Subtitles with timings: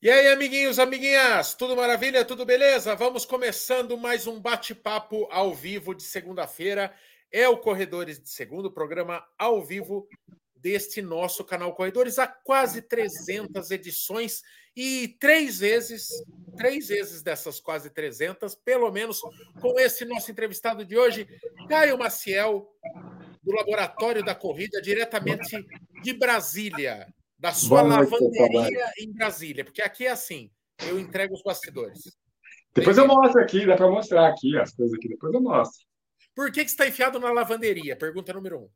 [0.00, 2.94] E aí, amiguinhos, amiguinhas, tudo maravilha, tudo beleza?
[2.94, 6.94] Vamos começando mais um bate-papo ao vivo de segunda-feira.
[7.32, 10.06] É o Corredores de Segundo, programa ao vivo
[10.54, 14.44] deste nosso canal Corredores, há quase 300 edições
[14.76, 16.06] e três vezes,
[16.56, 19.20] três vezes dessas quase 300, pelo menos
[19.60, 21.26] com esse nosso entrevistado de hoje,
[21.68, 22.72] Caio Maciel,
[23.42, 25.56] do Laboratório da Corrida, diretamente
[26.04, 27.04] de Brasília
[27.38, 30.50] da sua lavanderia em Brasília, porque aqui é assim,
[30.86, 32.16] eu entrego os bastidores.
[32.74, 35.86] Depois eu mostro aqui, dá para mostrar aqui as coisas aqui, depois eu mostro.
[36.34, 37.96] Por que, que você está enfiado na lavanderia?
[37.96, 38.68] Pergunta número um.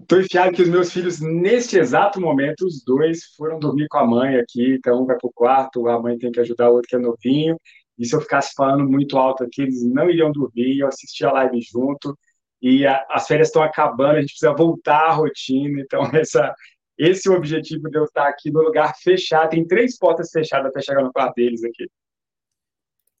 [0.00, 4.06] Estou enfiado que os meus filhos, neste exato momento, os dois foram dormir com a
[4.06, 6.88] mãe aqui, então um vai para o quarto, a mãe tem que ajudar o outro
[6.88, 7.58] que é novinho,
[7.98, 11.32] e se eu ficasse falando muito alto aqui, eles não iriam dormir, eu assisti a
[11.32, 12.18] live junto,
[12.60, 16.54] e a, as férias estão acabando, a gente precisa voltar à rotina, então essa,
[16.98, 19.50] esse é o objetivo de eu estar aqui no lugar fechado.
[19.50, 21.90] Tem três portas fechadas até chegar no quarto deles aqui.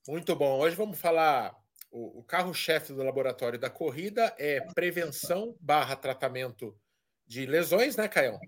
[0.08, 0.58] Muito bom.
[0.58, 1.54] Hoje vamos falar.
[1.90, 6.74] O, o carro-chefe do laboratório da corrida é prevenção barra tratamento
[7.26, 8.38] de lesões, né, Caio?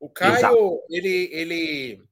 [0.00, 0.82] O Caio, Exato.
[0.90, 2.02] ele, ele,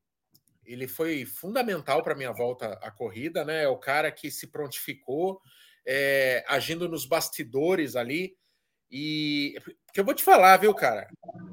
[0.65, 3.65] ele foi fundamental para minha volta à corrida, né?
[3.65, 5.41] É o cara que se prontificou,
[5.87, 8.37] é, agindo nos bastidores ali.
[8.97, 9.56] E
[9.92, 11.09] que eu vou te falar, viu, cara?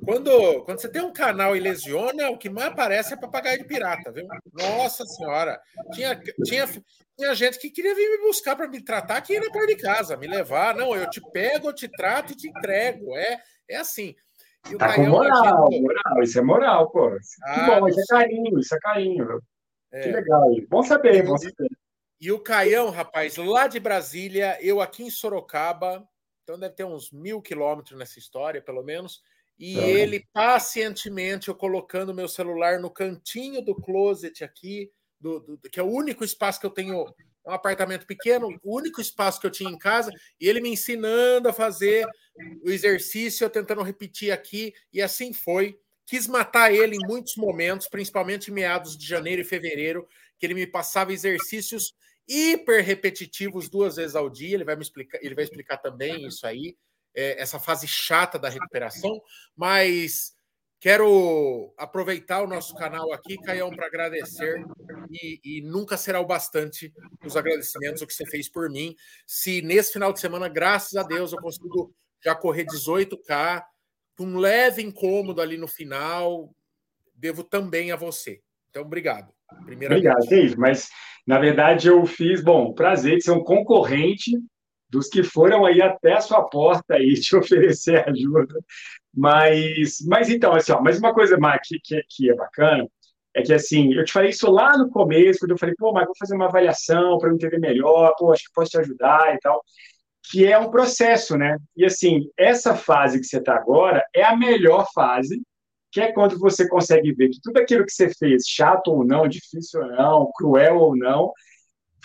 [0.06, 3.64] Quando, quando você tem um canal e lesiona, o que mais aparece é papagaio de
[3.64, 4.28] pirata, viu?
[4.54, 5.60] Nossa senhora!
[5.92, 6.68] Tinha, tinha,
[7.18, 10.16] tinha gente que queria vir me buscar para me tratar aqui na porta de casa,
[10.18, 10.76] me levar.
[10.76, 13.18] Não, eu te pego, eu te trato e te entrego.
[13.18, 14.16] É, é assim.
[14.70, 17.18] E o tá com moral, moral, isso é moral, pô.
[17.44, 19.42] Ah, que bom, isso é carinho, isso é carinho.
[19.92, 20.00] É.
[20.02, 20.48] Que legal.
[20.70, 21.70] Bom saber, bom saber.
[22.20, 26.08] E o Caião, rapaz, lá de Brasília, eu aqui em Sorocaba,
[26.44, 29.22] então deve ter uns mil quilômetros nessa história, pelo menos.
[29.60, 29.90] E é.
[29.92, 35.84] ele pacientemente, eu colocando meu celular no cantinho do closet aqui, do, do, que é
[35.84, 37.06] o único espaço que eu tenho,
[37.46, 40.70] é um apartamento pequeno, o único espaço que eu tinha em casa, e ele me
[40.70, 42.08] ensinando a fazer
[42.64, 45.80] o exercício, eu tentando repetir aqui, e assim foi.
[46.08, 50.08] Quis matar ele em muitos momentos, principalmente em meados de janeiro e fevereiro,
[50.40, 51.94] que ele me passava exercícios
[52.28, 54.56] hiper repetitivos duas vezes ao dia.
[54.56, 56.78] Ele vai me explicar, ele vai explicar também isso aí,
[57.16, 59.22] é, essa fase chata da recuperação.
[59.56, 60.34] Mas
[60.80, 64.66] quero aproveitar o nosso canal aqui, Caião, para agradecer
[65.12, 66.92] e, e, nunca será o bastante
[67.24, 68.96] os agradecimentos o que você fez por mim.
[69.28, 71.94] Se nesse final de semana, graças a Deus, eu consigo
[72.24, 73.64] já correr 18k
[74.18, 76.54] com um leve incômodo ali no final,
[77.14, 78.42] devo também a você.
[78.70, 79.34] Então, obrigado.
[79.62, 80.56] Obrigado, Dave.
[80.58, 80.90] Mas,
[81.26, 84.32] na verdade, eu fiz, bom, prazer de ser um concorrente
[84.90, 88.60] dos que foram aí até a sua porta aí te oferecer ajuda.
[89.14, 92.88] Mas, mas então, assim, ó, mas uma coisa que, que, que é bacana
[93.34, 96.06] é que, assim, eu te falei isso lá no começo, quando eu falei, pô, mas
[96.06, 99.40] vou fazer uma avaliação para eu entender melhor, pô, acho que posso te ajudar e
[99.40, 99.64] tal,
[100.30, 101.58] que é um processo, né?
[101.76, 105.42] E, assim, essa fase que você está agora é a melhor fase
[105.92, 109.28] que é quando você consegue ver que tudo aquilo que você fez, chato ou não,
[109.28, 111.32] difícil ou não, cruel ou não,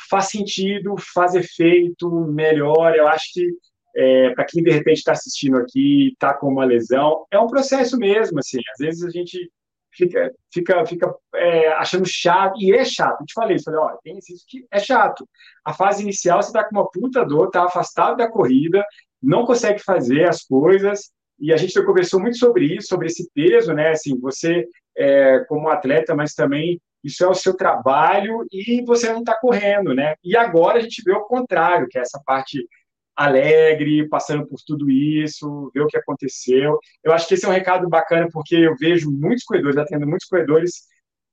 [0.09, 2.97] faz sentido, faz efeito, melhora.
[2.97, 3.49] Eu acho que
[3.97, 7.97] é, para quem de repente está assistindo aqui, está com uma lesão, é um processo
[7.97, 8.39] mesmo.
[8.39, 9.51] Assim, às vezes a gente
[9.97, 13.21] fica, fica, fica é, achando chato, e é chato.
[13.21, 15.27] Eu te falei, falei, ó, tem isso que é chato.
[15.65, 18.85] A fase inicial você está com uma puta dor, está afastado da corrida,
[19.23, 23.73] não consegue fazer as coisas, e a gente conversou muito sobre isso, sobre esse peso,
[23.73, 23.91] né?
[23.91, 24.67] Assim, você
[24.97, 29.95] é, como atleta, mas também isso é o seu trabalho e você não está correndo,
[29.95, 30.15] né?
[30.25, 32.67] E agora a gente vê o contrário, que é essa parte
[33.15, 36.79] alegre, passando por tudo isso, ver o que aconteceu.
[37.03, 40.27] Eu acho que esse é um recado bacana, porque eu vejo muitos corredores, atendo muitos
[40.29, 40.83] corredores,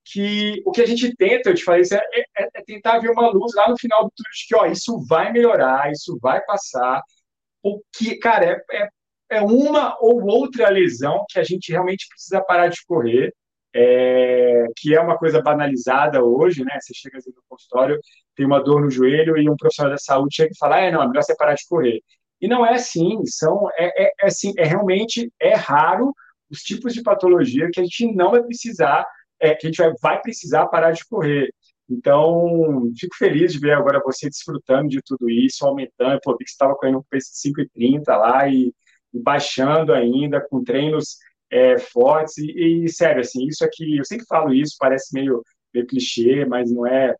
[0.06, 3.30] que o que a gente tenta, eu te falei, é, é, é tentar ver uma
[3.30, 7.02] luz lá no final do túnel de que, ó, isso vai melhorar, isso vai passar,
[7.64, 8.90] o que, cara, é, é
[9.34, 13.34] é uma ou outra lesão que a gente realmente precisa parar de correr,
[13.76, 16.78] é, que é uma coisa banalizada hoje, né?
[16.80, 18.00] Você chega assim no consultório,
[18.36, 20.92] tem uma dor no joelho e um profissional da saúde chega e fala, ah, é,
[20.92, 22.02] não, é melhor você parar de correr.
[22.40, 26.14] E não é assim, são, é, é, é, assim, é realmente, é raro
[26.52, 29.06] os tipos de patologia que a gente não vai precisar,
[29.40, 31.50] é, que a gente vai, vai precisar parar de correr.
[31.90, 36.20] Então, fico feliz de ver agora você desfrutando de tudo isso, aumentando.
[36.24, 38.74] Pô, vi que você estava correndo um pace de 5,30 lá e
[39.14, 41.18] baixando ainda, com treinos
[41.52, 42.38] é, fortes.
[42.38, 45.44] E, e, sério, assim, isso aqui, eu sempre falo isso, parece meio,
[45.74, 47.16] meio clichê, mas não é,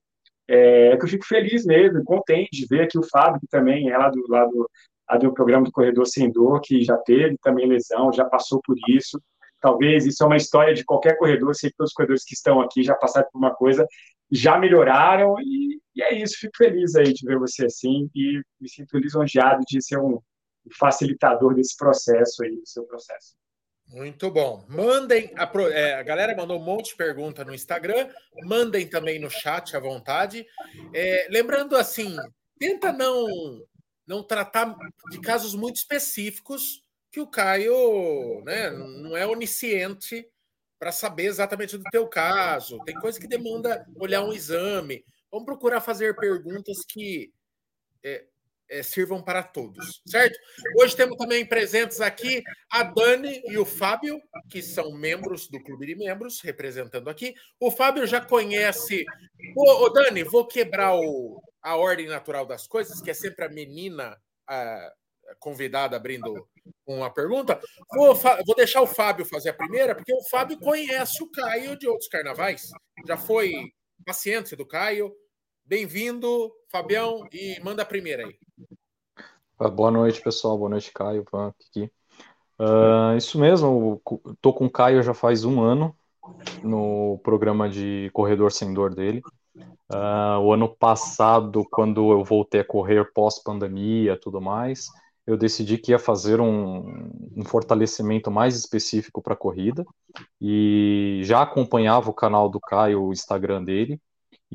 [0.48, 0.88] é.
[0.88, 3.98] É que eu fico feliz mesmo, contente de ver aqui o Fábio, que também é
[3.98, 8.12] lá do, lado do, do programa do Corredor Sem Dor, que já teve também lesão,
[8.12, 9.22] já passou por isso.
[9.62, 12.60] talvez isso é uma história de qualquer corredor, sei que todos os corredores que estão
[12.62, 13.88] aqui já passaram por uma coisa,
[14.32, 18.70] já melhoraram, e, e é isso, fico feliz aí de ver você assim, e me
[18.70, 20.20] sinto lisonjeado de ser um
[20.78, 23.36] facilitador desse processo aí, do seu processo.
[23.88, 24.66] Muito bom.
[24.70, 25.32] Mandem.
[25.36, 28.10] A, é, a, galera mandou um monte de pergunta no Instagram.
[28.44, 30.46] Mandem também no chat à vontade.
[30.94, 32.16] É, lembrando assim,
[32.58, 33.28] tenta não
[34.06, 34.76] não tratar
[35.12, 40.28] de casos muito específicos que o Caio né, não é onisciente
[40.78, 42.78] para saber exatamente do teu caso.
[42.84, 45.06] Tem coisa que demanda olhar um exame.
[45.32, 47.32] Vamos procurar fazer perguntas que
[48.04, 48.26] é,
[48.74, 50.38] é, sirvam para todos, certo?
[50.80, 52.42] Hoje temos também presentes aqui
[52.72, 57.36] a Dani e o Fábio, que são membros do Clube de Membros, representando aqui.
[57.60, 59.06] O Fábio já conhece.
[59.56, 63.50] Ô, ô Dani, vou quebrar o, a ordem natural das coisas, que é sempre a
[63.50, 64.92] menina a,
[65.40, 66.48] convidada abrindo
[66.88, 67.62] uma pergunta.
[67.94, 71.88] Vou, vou deixar o Fábio fazer a primeira, porque o Fábio conhece o Caio de
[71.88, 72.70] outros carnavais,
[73.06, 73.54] já foi
[74.04, 75.14] paciente do Caio.
[75.64, 78.43] Bem-vindo, Fabião, e manda a primeira aí.
[79.60, 80.58] Ah, boa noite, pessoal.
[80.58, 81.54] Boa noite, Caio, Van.
[82.60, 84.02] Uh, isso mesmo,
[84.42, 85.96] tô com o Caio já faz um ano
[86.64, 89.22] no programa de corredor sem dor dele.
[89.92, 94.88] Uh, o ano passado, quando eu voltei a correr pós-pandemia tudo mais,
[95.26, 99.86] eu decidi que ia fazer um, um fortalecimento mais específico para a corrida
[100.42, 104.02] e já acompanhava o canal do Caio, o Instagram dele,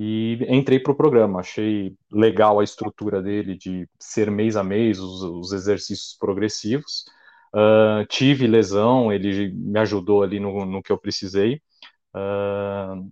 [0.00, 1.40] e entrei para o programa.
[1.40, 7.04] Achei legal a estrutura dele de ser mês a mês os, os exercícios progressivos.
[7.52, 11.60] Uh, tive lesão, ele me ajudou ali no, no que eu precisei.
[12.14, 13.10] Uh,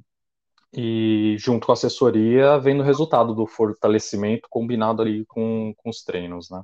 [0.73, 6.05] e junto com a assessoria, vendo o resultado do fortalecimento combinado ali com, com os
[6.05, 6.63] treinos, né?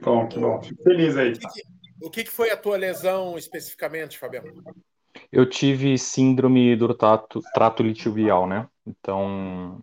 [0.00, 0.60] Bom, que bom.
[0.60, 1.32] Fico feliz aí.
[2.02, 4.64] O que, que foi a tua lesão especificamente, Fabiano?
[5.30, 8.68] Eu tive síndrome do trato, trato né?
[8.86, 9.80] Então,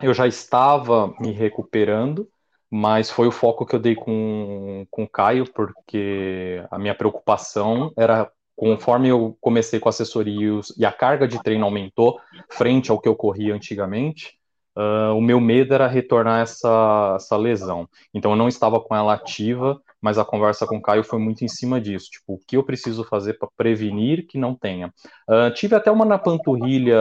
[0.00, 2.28] eu já estava me recuperando,
[2.70, 7.92] mas foi o foco que eu dei com, com o Caio, porque a minha preocupação
[7.96, 12.20] era, conforme eu comecei com assessoria e a carga de treino aumentou,
[12.50, 14.38] frente ao que eu corria antigamente,
[14.76, 17.88] uh, o meu medo era retornar essa, essa lesão.
[18.14, 21.44] Então, eu não estava com ela ativa, mas a conversa com o Caio foi muito
[21.44, 24.92] em cima disso, tipo, o que eu preciso fazer para prevenir que não tenha.
[25.28, 26.96] Uh, tive até uma na panturrilha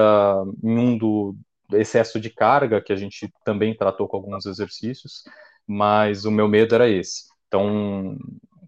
[0.64, 1.36] em um do
[1.74, 5.24] excesso de carga, que a gente também tratou com alguns exercícios,
[5.66, 7.26] mas o meu medo era esse.
[7.48, 8.18] Então,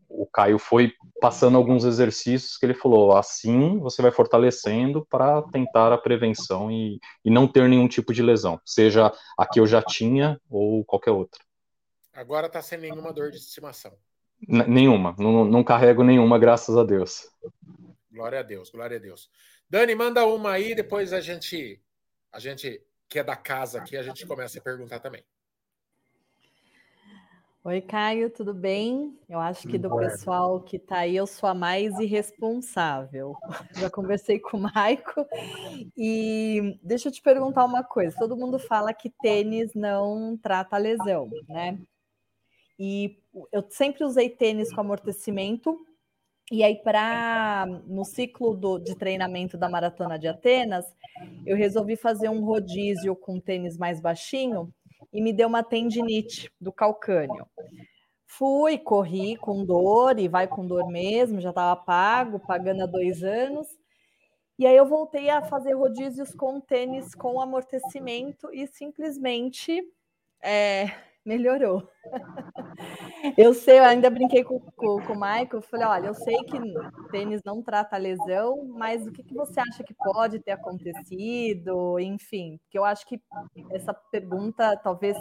[0.09, 5.93] o Caio foi passando alguns exercícios que ele falou, assim você vai fortalecendo para tentar
[5.93, 9.81] a prevenção e, e não ter nenhum tipo de lesão, seja a que eu já
[9.81, 11.39] tinha ou qualquer outra.
[12.13, 13.93] Agora está sem nenhuma dor de estimação.
[14.47, 17.29] Nenhuma, não, não carrego nenhuma, graças a Deus.
[18.11, 19.29] Glória a Deus, glória a Deus.
[19.69, 21.81] Dani, manda uma aí, depois a gente,
[22.31, 25.23] a gente que é da casa aqui, a gente começa a perguntar também.
[27.61, 29.19] Oi, Caio, tudo bem?
[29.27, 33.35] Eu acho que do pessoal que está aí, eu sou a mais irresponsável.
[33.75, 35.27] Já conversei com o Maico
[35.97, 38.15] e deixa eu te perguntar uma coisa.
[38.17, 41.77] Todo mundo fala que tênis não trata lesão, né?
[42.79, 43.19] E
[43.51, 45.77] eu sempre usei tênis com amortecimento.
[46.49, 50.85] E aí, para no ciclo do, de treinamento da maratona de Atenas,
[51.45, 54.73] eu resolvi fazer um rodízio com tênis mais baixinho
[55.11, 57.45] e me deu uma tendinite do calcânio.
[58.25, 63.23] Fui, corri com dor e vai com dor mesmo, já estava pago, pagando há dois
[63.23, 63.67] anos.
[64.57, 69.81] E aí eu voltei a fazer rodízios com tênis com amortecimento e simplesmente
[70.41, 70.87] é,
[71.29, 71.87] melhorou.
[73.37, 76.59] eu sei, eu ainda brinquei com, com, com o Michael, falei, olha, eu sei que
[77.11, 81.99] tênis não trata lesão, mas o que, que você acha que pode ter acontecido?
[81.99, 83.21] Enfim, porque eu acho que
[83.71, 85.15] essa pergunta, talvez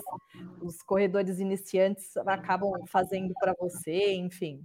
[0.63, 4.65] os corredores iniciantes acabam fazendo para você, enfim.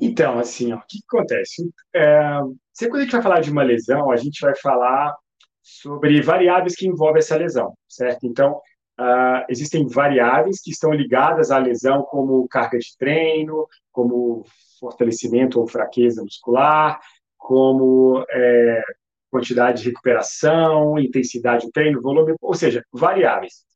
[0.00, 1.70] Então, assim, ó, o que, que acontece?
[1.94, 2.40] É,
[2.74, 5.16] sempre quando a gente vai falar de uma lesão, a gente vai falar
[5.62, 8.26] sobre variáveis que envolvem essa lesão, certo?
[8.26, 8.60] Então,
[9.00, 14.44] Uh, existem variáveis que estão ligadas à lesão, como carga de treino, como
[14.80, 16.98] fortalecimento ou fraqueza muscular,
[17.36, 18.82] como é,
[19.30, 23.66] quantidade de recuperação, intensidade do treino, volume, ou seja, variáveis.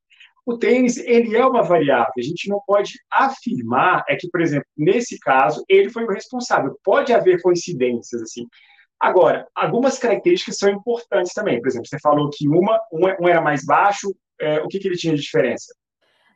[0.45, 4.67] O tênis, ele é uma variável, a gente não pode afirmar, é que, por exemplo,
[4.76, 6.76] nesse caso, ele foi o responsável.
[6.83, 8.47] Pode haver coincidências, assim.
[8.99, 11.61] Agora, algumas características são importantes também.
[11.61, 14.12] Por exemplo, você falou que uma, um era mais baixo,
[14.43, 15.73] é, o que, que ele tinha de diferença?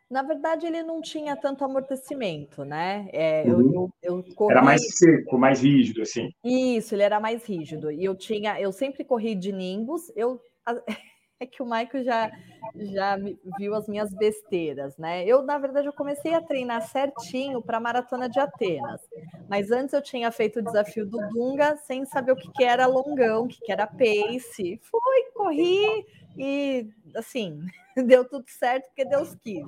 [0.08, 3.08] Na verdade, ele não tinha tanto amortecimento, né?
[3.12, 3.50] É, uhum.
[3.50, 4.52] eu, eu, eu corri...
[4.52, 6.30] Era mais seco, mais rígido, assim.
[6.44, 7.90] Isso, ele era mais rígido.
[7.90, 10.12] E eu tinha, eu sempre corri de Nimbus.
[10.14, 10.40] Eu
[11.40, 12.30] é que o Michael já
[12.76, 13.16] já
[13.58, 15.24] viu as minhas besteiras, né?
[15.24, 19.00] Eu, na verdade, eu comecei a treinar certinho para a maratona de Atenas.
[19.48, 22.86] Mas antes eu tinha feito o desafio do Dunga sem saber o que, que era
[22.86, 24.80] longão, o que, que era pace.
[24.82, 27.60] Fui, corri e assim,
[28.06, 29.64] deu tudo certo porque Deus quis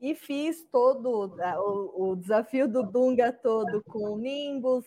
[0.00, 4.84] e fiz todo o, o desafio do Dunga todo com o Nimbus.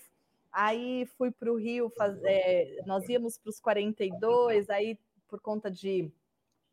[0.52, 6.12] Aí fui para o Rio, fazer, nós íamos para os 42, aí por conta de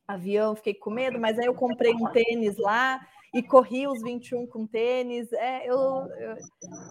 [0.06, 3.00] avião fiquei com medo, mas aí eu comprei um tênis lá
[3.32, 5.32] e corri os 21 com tênis.
[5.32, 6.36] É, eu, eu...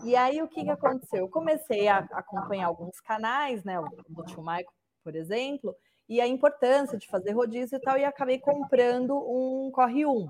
[0.05, 1.19] E aí o que, que aconteceu?
[1.19, 3.79] Eu comecei a acompanhar alguns canais, né?
[3.79, 4.73] O do tio Maico,
[5.03, 5.75] por exemplo,
[6.07, 10.27] e a importância de fazer rodízio e tal, e acabei comprando um Corre 1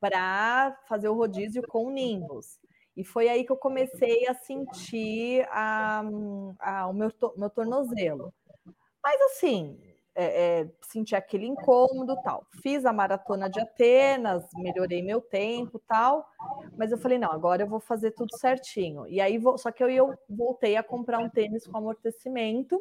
[0.00, 2.58] para fazer o rodízio com o Nimbus.
[2.96, 6.02] E foi aí que eu comecei a sentir a,
[6.58, 8.32] a, o meu, meu tornozelo.
[9.02, 9.78] Mas assim,
[10.14, 12.46] é, é, senti aquele incômodo tal.
[12.62, 16.26] Fiz a maratona de Atenas, melhorei meu tempo tal,
[16.76, 19.06] mas eu falei, não, agora eu vou fazer tudo certinho.
[19.06, 22.80] E aí, vou, só que eu, eu voltei a comprar um tênis com amortecimento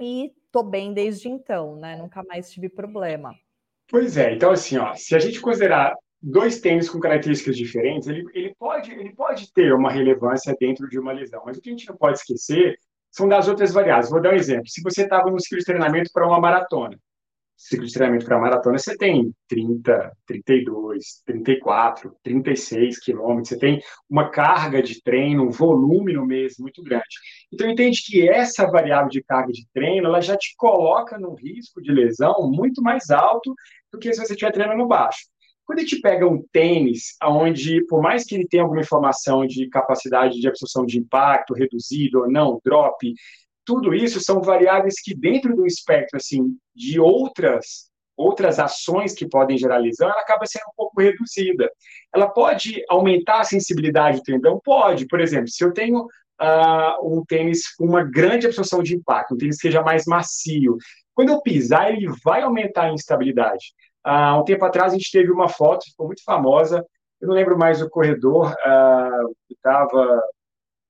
[0.00, 1.96] e tô bem desde então, né?
[1.96, 3.34] Nunca mais tive problema.
[3.90, 8.24] Pois é, então assim, ó, se a gente considerar dois tênis com características diferentes, ele,
[8.32, 11.72] ele, pode, ele pode ter uma relevância dentro de uma lesão, mas o que a
[11.72, 12.74] gente não pode esquecer
[13.10, 14.08] são das outras variáveis.
[14.08, 14.66] Vou dar um exemplo.
[14.66, 16.98] Se você estava no ciclo de treinamento para uma maratona,
[17.56, 24.30] ciclo de treinamento para maratona, você tem 30, 32, 34, 36 quilômetros, você tem uma
[24.30, 27.04] carga de treino, um volume no mês muito grande.
[27.52, 31.80] Então, entende que essa variável de carga de treino, ela já te coloca num risco
[31.80, 33.54] de lesão muito mais alto
[33.90, 35.20] do que se você estiver treinando baixo.
[35.64, 39.68] Quando a gente pega um tênis, onde, por mais que ele tenha alguma informação de
[39.68, 43.12] capacidade de absorção de impacto, reduzido ou não, drop,
[43.66, 49.58] tudo isso são variáveis que, dentro do espectro assim, de outras outras ações que podem
[49.58, 51.70] gerar lesão, ela acaba sendo um pouco reduzida.
[52.14, 54.58] Ela pode aumentar a sensibilidade do tendão?
[54.64, 55.06] Pode.
[55.06, 56.06] Por exemplo, se eu tenho uh,
[57.02, 60.78] um tênis com uma grande absorção de impacto, um tênis que seja mais macio,
[61.14, 63.74] quando eu pisar, ele vai aumentar a instabilidade.
[64.02, 66.84] Há um tempo atrás, a gente teve uma foto, ficou muito famosa,
[67.20, 70.22] eu não lembro mais o corredor, uh, que estava,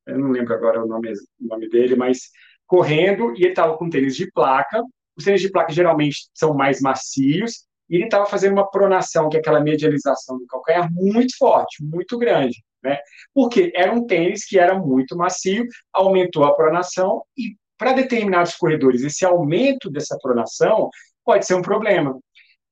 [0.07, 2.31] eu não lembro agora o nome, o nome dele, mas
[2.67, 4.83] correndo, e ele estava com tênis de placa,
[5.17, 9.37] os tênis de placa geralmente são mais macios, e ele estava fazendo uma pronação, que
[9.37, 12.99] é aquela medialização do calcanhar, muito forte, muito grande, né?
[13.33, 19.03] Porque era um tênis que era muito macio, aumentou a pronação, e para determinados corredores,
[19.03, 20.91] esse aumento dessa pronação
[21.25, 22.19] pode ser um problema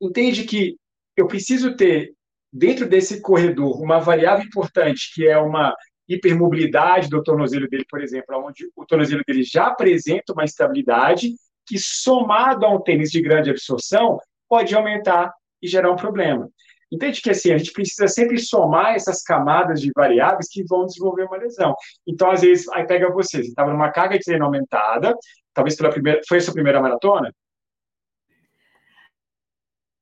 [0.00, 0.76] entende que
[1.16, 2.12] eu preciso ter,
[2.52, 5.74] dentro desse corredor, uma variável importante, que é uma
[6.08, 11.34] hipermobilidade do tornozelo dele, por exemplo, onde o tornozelo dele já apresenta uma estabilidade,
[11.66, 14.18] que somado a um tênis de grande absorção,
[14.48, 15.32] pode aumentar
[15.62, 16.48] e gerar um problema.
[16.92, 21.24] Entende que assim, a gente precisa sempre somar essas camadas de variáveis que vão desenvolver
[21.24, 21.74] uma lesão.
[22.06, 25.16] Então, às vezes, aí pega você, você estava numa carga de treino aumentada,
[25.52, 26.20] talvez pela primeira.
[26.28, 27.34] Foi a sua primeira maratona?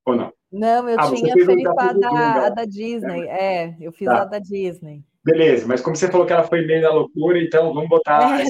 [0.04, 0.32] Ou não?
[0.50, 3.26] Não, eu ah, tinha feito a da, a da, Disney.
[3.26, 4.22] É, é eu fiz tá.
[4.22, 5.02] a da Disney.
[5.24, 8.40] Beleza, mas como você falou que ela foi meio da loucura, então vamos botar.
[8.40, 8.44] É,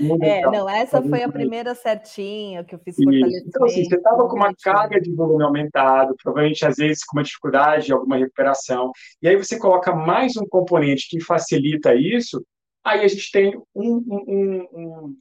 [0.00, 0.52] não, é, então.
[0.52, 3.46] não essa foi a primeira certinha que eu fiz fortalecimento.
[3.46, 7.22] Então, assim, você estava com uma carga de volume aumentado, provavelmente às vezes com uma
[7.22, 8.90] dificuldade, alguma recuperação,
[9.20, 12.42] e aí você coloca mais um componente que facilita isso,
[12.82, 15.16] aí a gente tem um, um, um, um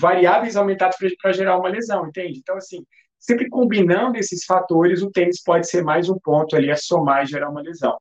[0.00, 2.38] variáveis aumentadas para gerar uma lesão, entende?
[2.38, 2.82] Então, assim,
[3.18, 7.26] sempre combinando esses fatores, o tênis pode ser mais um ponto ali a somar e
[7.26, 7.96] gerar uma lesão.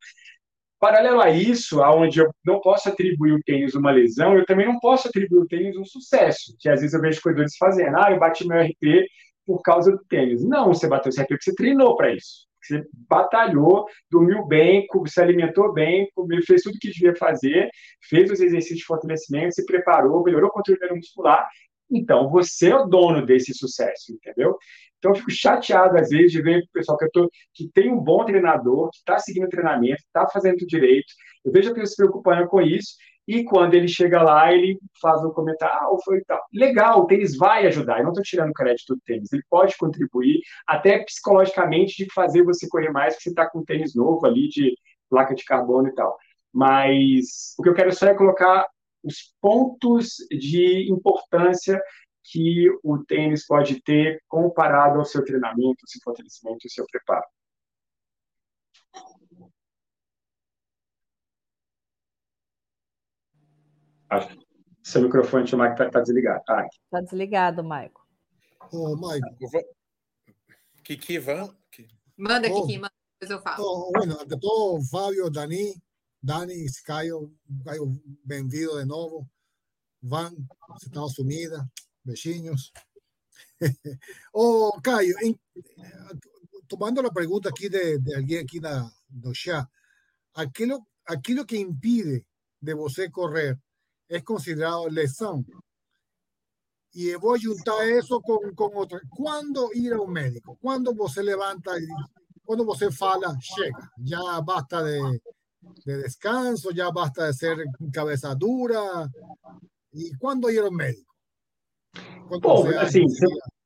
[0.84, 4.78] Paralelo a isso, aonde eu não posso atribuir o tênis uma lesão, eu também não
[4.82, 8.20] posso atribuir o tênis um sucesso, que às vezes eu vejo corredores fazendo, ah, eu
[8.20, 9.08] bati meu RP
[9.46, 10.44] por causa do tênis.
[10.44, 12.46] Não, você bateu seu RP porque você treinou para isso.
[12.62, 16.06] Você batalhou, dormiu bem, se alimentou bem,
[16.46, 17.70] fez tudo o que devia fazer,
[18.10, 21.48] fez os exercícios de fortalecimento, se preparou, melhorou o controle muscular.
[21.92, 24.58] Então, você é o dono desse sucesso, entendeu?
[24.98, 28.00] Então, eu fico chateado, às vezes, de ver o pessoal que, tô, que tem um
[28.00, 31.13] bom treinador, que está seguindo o treinamento, está fazendo direito.
[31.44, 32.96] Eu vejo a pessoa se preocupando com isso,
[33.28, 36.42] e quando ele chega lá, ele faz um comentário, ah, foi tal.
[36.54, 37.98] Legal, o tênis vai ajudar.
[37.98, 39.32] Eu não estou tirando crédito do tênis.
[39.32, 43.66] Ele pode contribuir, até psicologicamente, de fazer você correr mais, porque você está com um
[43.66, 44.75] tênis novo ali, de
[45.10, 46.18] placa de carbono e tal.
[46.52, 48.66] Mas o que eu quero só é colocar
[49.03, 51.81] os pontos de importância
[52.24, 57.25] que o tênis pode ter comparado ao seu treinamento, seu fortalecimento e seu preparo.
[64.10, 64.45] Acho que
[64.83, 66.39] seu microfone, tá, tá o tá, Mike, está desligado.
[66.39, 68.07] Está desligado, Maico.
[68.72, 69.27] Ô, Maico.
[70.83, 71.55] Kiki, vamos.
[72.17, 73.63] Manda, Kiki, manda, depois eu falo.
[73.65, 75.74] Oh, bueno, ante todo, Fabio, Dani,
[76.24, 77.34] Dani, Caio,
[77.65, 79.30] Caio, bem-vindo de novo.
[80.00, 80.34] Van,
[80.82, 81.62] Estados Unidos,
[82.01, 82.72] vecinos.
[84.32, 85.15] oh, Caio,
[86.65, 89.68] tomando la pregunta aquí de, de alguien aquí na, no chat,
[90.34, 92.25] aquilo, que impide
[92.62, 93.60] de você correr
[94.08, 95.46] es considerado lesión.
[96.94, 99.01] Y voy a juntar eso con, con otra.
[99.10, 100.58] ¿Cuándo ir a un médico?
[100.62, 101.86] ¿Cuándo você levanta y
[102.46, 103.92] cuando você fala, llega?
[103.98, 105.22] Ya basta de,
[105.86, 107.58] de descanso, ya basta de ser
[107.91, 109.10] cabeza dura.
[109.91, 111.13] ¿Y cuándo ir a un médico?
[112.41, 113.05] Bom, assim,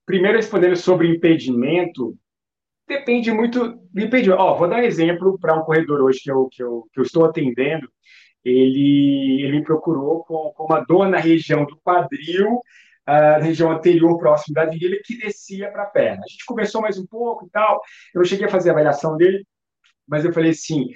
[0.06, 2.18] primeiro respondendo sobre impedimento,
[2.88, 4.42] depende muito do impedimento.
[4.42, 7.04] Ó, vou dar um exemplo para um corredor hoje que eu, que eu, que eu
[7.04, 7.88] estou atendendo
[8.48, 12.62] ele, ele me procurou com, com uma dor na região do quadril,
[13.06, 16.24] a região anterior, próximo da virilha, que descia para a perna.
[16.26, 17.82] A gente conversou mais um pouco e tal,
[18.14, 19.46] eu cheguei a fazer a avaliação dele,
[20.08, 20.88] mas eu falei assim,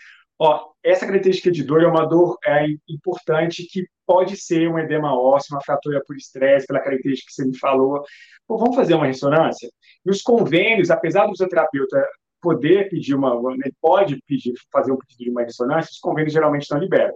[0.42, 5.16] ó, essa característica de dor é uma dor é, importante que pode ser um edema
[5.16, 8.04] ósseo, uma fratura por estresse, pela característica que você me falou.
[8.48, 9.70] Pô, vamos fazer uma ressonância?
[10.04, 12.04] E os convênios, apesar do fisioterapeuta
[12.42, 16.72] poder pedir uma, ele pode pedir, fazer um pedido de uma ressonância, os convênios geralmente
[16.72, 17.14] não liberam.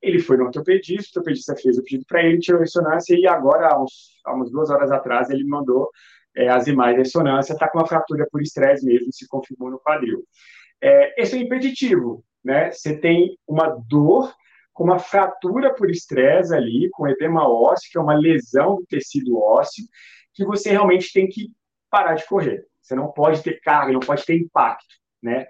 [0.00, 3.26] Ele foi no ortopedista, o ortopedista fez o pedido para ele, tirou a ressonância e
[3.26, 5.90] agora, há, uns, há umas duas horas atrás, ele mandou
[6.36, 9.80] é, as imagens de ressonância, está com uma fratura por estresse mesmo, se confirmou no
[9.80, 10.22] quadril.
[10.80, 12.70] É, esse é impeditivo, né?
[12.70, 14.34] Você tem uma dor
[14.72, 19.38] com uma fratura por estresse ali, com edema ósseo, que é uma lesão do tecido
[19.38, 19.84] ósseo,
[20.32, 21.52] que você realmente tem que
[21.90, 22.64] parar de correr.
[22.80, 25.46] Você não pode ter carga, não pode ter impacto, né?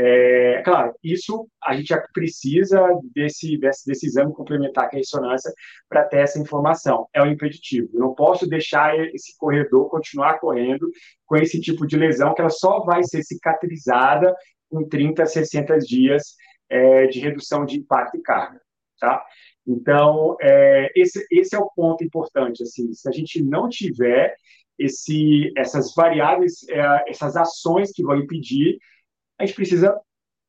[0.00, 2.80] É, claro, isso a gente já precisa
[3.12, 5.52] desse, desse, desse exame complementar que é a ressonância
[5.88, 7.08] para ter essa informação.
[7.12, 7.88] É o impeditivo.
[7.92, 10.88] Eu não posso deixar esse corredor continuar correndo
[11.26, 14.32] com esse tipo de lesão que ela só vai ser cicatrizada
[14.72, 16.34] em 30, 60 dias
[16.68, 18.60] é, de redução de impacto e carga,
[19.00, 19.24] tá?
[19.66, 24.34] Então, é, esse, esse é o ponto importante, assim, se a gente não tiver
[24.78, 28.78] esse, essas variáveis, é, essas ações que vão impedir,
[29.38, 30.00] a gente precisa,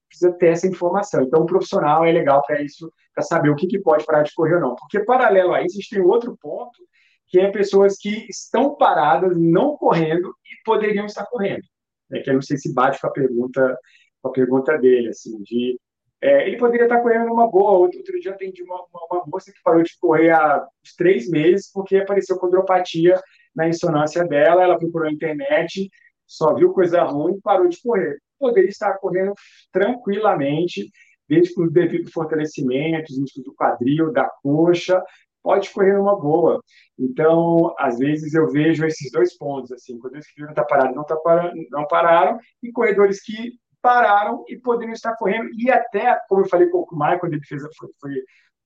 [0.07, 1.23] precisa ter essa informação.
[1.23, 4.33] Então, o profissional é legal para isso, para saber o que, que pode parar de
[4.33, 4.75] correr ou não.
[4.75, 6.79] Porque, paralelo a isso, a gente tem outro ponto,
[7.27, 11.63] que é pessoas que estão paradas, não correndo, e poderiam estar correndo.
[12.11, 13.77] É que eu não sei se bate com a pergunta,
[14.21, 15.79] com a pergunta dele, assim, de
[16.21, 17.77] é, ele poderia estar correndo numa boa.
[17.77, 21.29] Outro, outro dia atendi uma, uma, uma, moça que parou de correr há uns três
[21.29, 23.19] meses porque apareceu condropatia
[23.55, 25.89] na ressonância dela, ela procurou na internet,
[26.27, 28.19] só viu coisa ruim e parou de correr.
[28.37, 29.33] Poderia estar correndo
[29.71, 30.89] tranquilamente,
[31.27, 35.01] desde com o devido fortalecimento, os músculos do quadril, da coxa,
[35.41, 36.61] pode correr numa boa.
[36.97, 41.05] Então, às vezes eu vejo esses dois pontos, assim, corredores que viram tá parado, não,
[41.05, 46.41] tá parado, não pararam, e corredores que pararam e poderiam estar correndo, e até, como
[46.41, 48.11] eu falei com o Michael, quando ele fez, foi, foi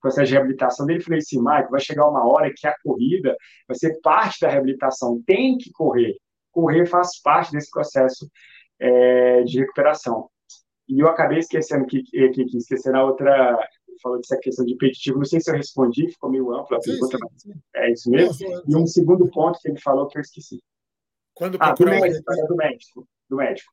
[0.04, 3.34] processo de reabilitação dele, falei assim, Mike, vai chegar uma hora que a corrida
[3.66, 6.14] vai ser parte da reabilitação, tem que correr.
[6.52, 8.30] Correr faz parte desse processo
[8.78, 10.28] é, de recuperação.
[10.86, 13.58] E eu acabei esquecendo que, que, que esquecendo a outra,
[14.02, 17.16] falou dessa questão de impeditivo, não sei se eu respondi, ficou meio amplo a pergunta,
[17.36, 17.60] sim, sim.
[17.74, 18.62] é isso mesmo.
[18.68, 20.62] E um segundo ponto que ele falou que eu esqueci.
[21.32, 23.72] Quando ah, do médico, do médico, do médico.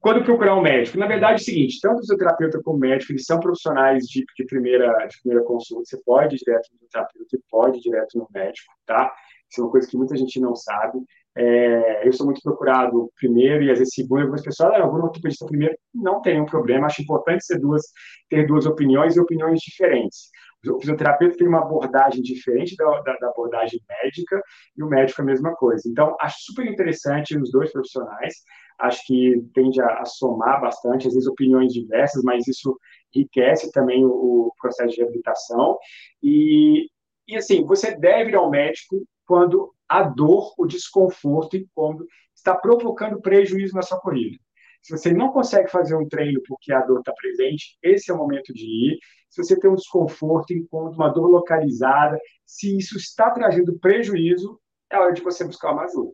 [0.00, 0.98] Quando procurar um médico?
[0.98, 4.24] Na verdade, é o seguinte: tanto o fisioterapeuta como o médico, eles são profissionais de,
[4.34, 5.84] de, primeira, de primeira consulta.
[5.84, 9.12] Você pode ir direto no terapeuta e pode ir direto no médico, tá?
[9.50, 10.98] Isso é uma coisa que muita gente não sabe.
[11.36, 14.22] É, eu sou muito procurado primeiro e às vezes segundo.
[14.22, 15.76] Algumas pessoas, ah, eu vou no ortopedista primeiro.
[15.94, 16.86] Não tem um problema.
[16.86, 17.82] Acho importante duas,
[18.28, 20.30] ter duas opiniões e opiniões diferentes.
[20.66, 24.42] O fisioterapeuta tem uma abordagem diferente da, da, da, abordagem médica
[24.76, 25.88] e o médico é a mesma coisa.
[25.88, 28.34] Então, acho super interessante os dois profissionais
[28.80, 32.78] acho que tende a, a, somar bastante, às vezes opiniões diversas, mas isso
[33.14, 35.78] enriquece também o, o processo de reabilitação.
[36.22, 36.88] E,
[37.28, 42.54] e, assim, você deve ir ao médico quando a dor, o desconforto e quando está
[42.54, 44.36] provocando prejuízo na sua corrida.
[44.82, 48.16] Se você não consegue fazer um treino porque a dor está presente, esse é o
[48.16, 48.98] momento de ir.
[49.28, 54.58] Se você tem um desconforto, encontra uma dor localizada, se isso está trazendo prejuízo,
[54.90, 56.12] é hora de você buscar uma ajuda.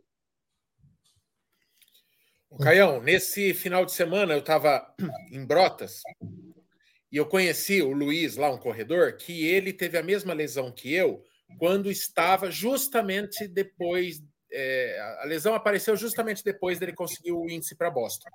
[2.59, 4.95] Caião, nesse final de semana eu estava
[5.31, 6.01] em Brotas
[7.11, 10.93] e eu conheci o Luiz, lá um corredor, que ele teve a mesma lesão que
[10.93, 11.23] eu
[11.59, 17.91] quando estava justamente depois é, a lesão apareceu justamente depois dele conseguir o índice para
[17.91, 18.29] Boston.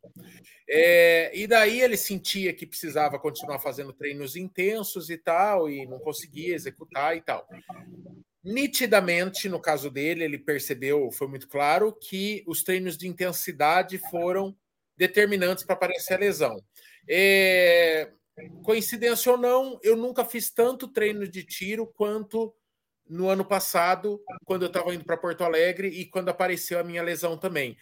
[0.69, 5.99] É, e daí ele sentia que precisava continuar fazendo treinos intensos e tal, e não
[5.99, 7.47] conseguia executar e tal.
[8.43, 14.55] Nitidamente, no caso dele, ele percebeu, foi muito claro, que os treinos de intensidade foram
[14.97, 16.55] determinantes para aparecer a lesão.
[17.07, 18.11] É,
[18.63, 22.53] coincidência ou não, eu nunca fiz tanto treino de tiro quanto
[23.07, 27.03] no ano passado, quando eu estava indo para Porto Alegre e quando apareceu a minha
[27.03, 27.77] lesão também.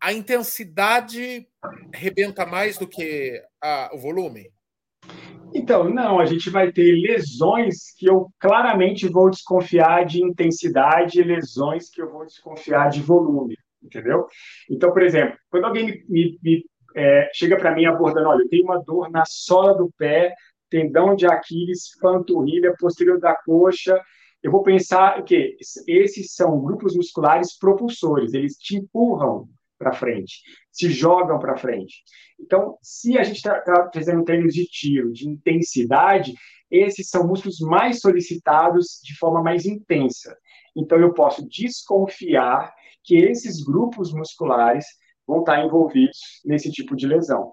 [0.00, 1.48] A intensidade
[1.92, 4.52] rebenta mais do que a, o volume?
[5.54, 11.24] Então, não, a gente vai ter lesões que eu claramente vou desconfiar de intensidade e
[11.24, 14.26] lesões que eu vou desconfiar de volume, entendeu?
[14.70, 18.64] Então, por exemplo, quando alguém me, me, é, chega para mim abordando, olha, eu tenho
[18.64, 20.34] uma dor na sola do pé,
[20.68, 24.00] tendão de Aquiles, panturrilha, posterior da coxa,
[24.42, 29.48] eu vou pensar que esses são grupos musculares propulsores, eles te empurram
[29.80, 32.02] para frente, se jogam para frente.
[32.38, 36.34] Então, se a gente está tá fazendo treinos de tiro, de intensidade,
[36.70, 40.36] esses são músculos mais solicitados de forma mais intensa.
[40.76, 42.70] Então, eu posso desconfiar
[43.02, 44.84] que esses grupos musculares
[45.26, 47.50] vão estar envolvidos nesse tipo de lesão.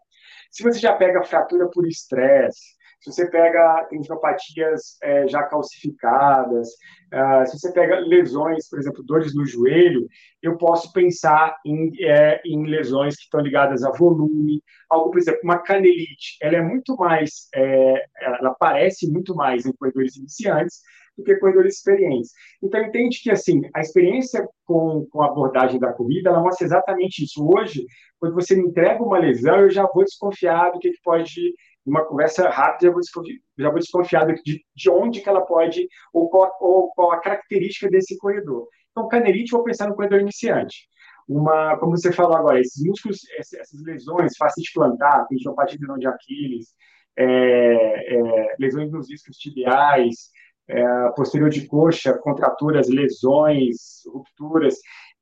[0.51, 6.69] Se você já pega fratura por estresse, se você pega tendinopatias é, já calcificadas,
[7.13, 10.07] uh, se você pega lesões, por exemplo, dores no joelho,
[10.41, 15.41] eu posso pensar em, é, em lesões que estão ligadas a volume, algo, por exemplo,
[15.43, 20.81] uma canelite, ela é muito mais, é, ela aparece muito mais em corredores iniciantes
[21.17, 22.31] do que corredores experientes.
[22.61, 27.23] Então, entende que, assim, a experiência com, com a abordagem da corrida, ela mostra exatamente
[27.23, 27.43] isso.
[27.43, 27.85] Hoje,
[28.19, 31.53] quando você me entrega uma lesão, eu já vou desconfiar do que, que pode
[31.87, 32.93] numa conversa rápida,
[33.57, 37.89] já vou desconfiar de, de onde que ela pode, ou qual, ou qual a característica
[37.89, 38.67] desse corredor.
[38.91, 40.89] Então, canelite, vou pensar no corredor iniciante.
[41.25, 46.75] Uma, como você falou agora, esses músculos, essas lesões, facite plantar, tendinopatia de de Aquiles,
[47.15, 47.25] é,
[48.15, 50.29] é, lesões nos discos tibiais,
[50.67, 54.75] é, posterior de coxa, contraturas, lesões, rupturas,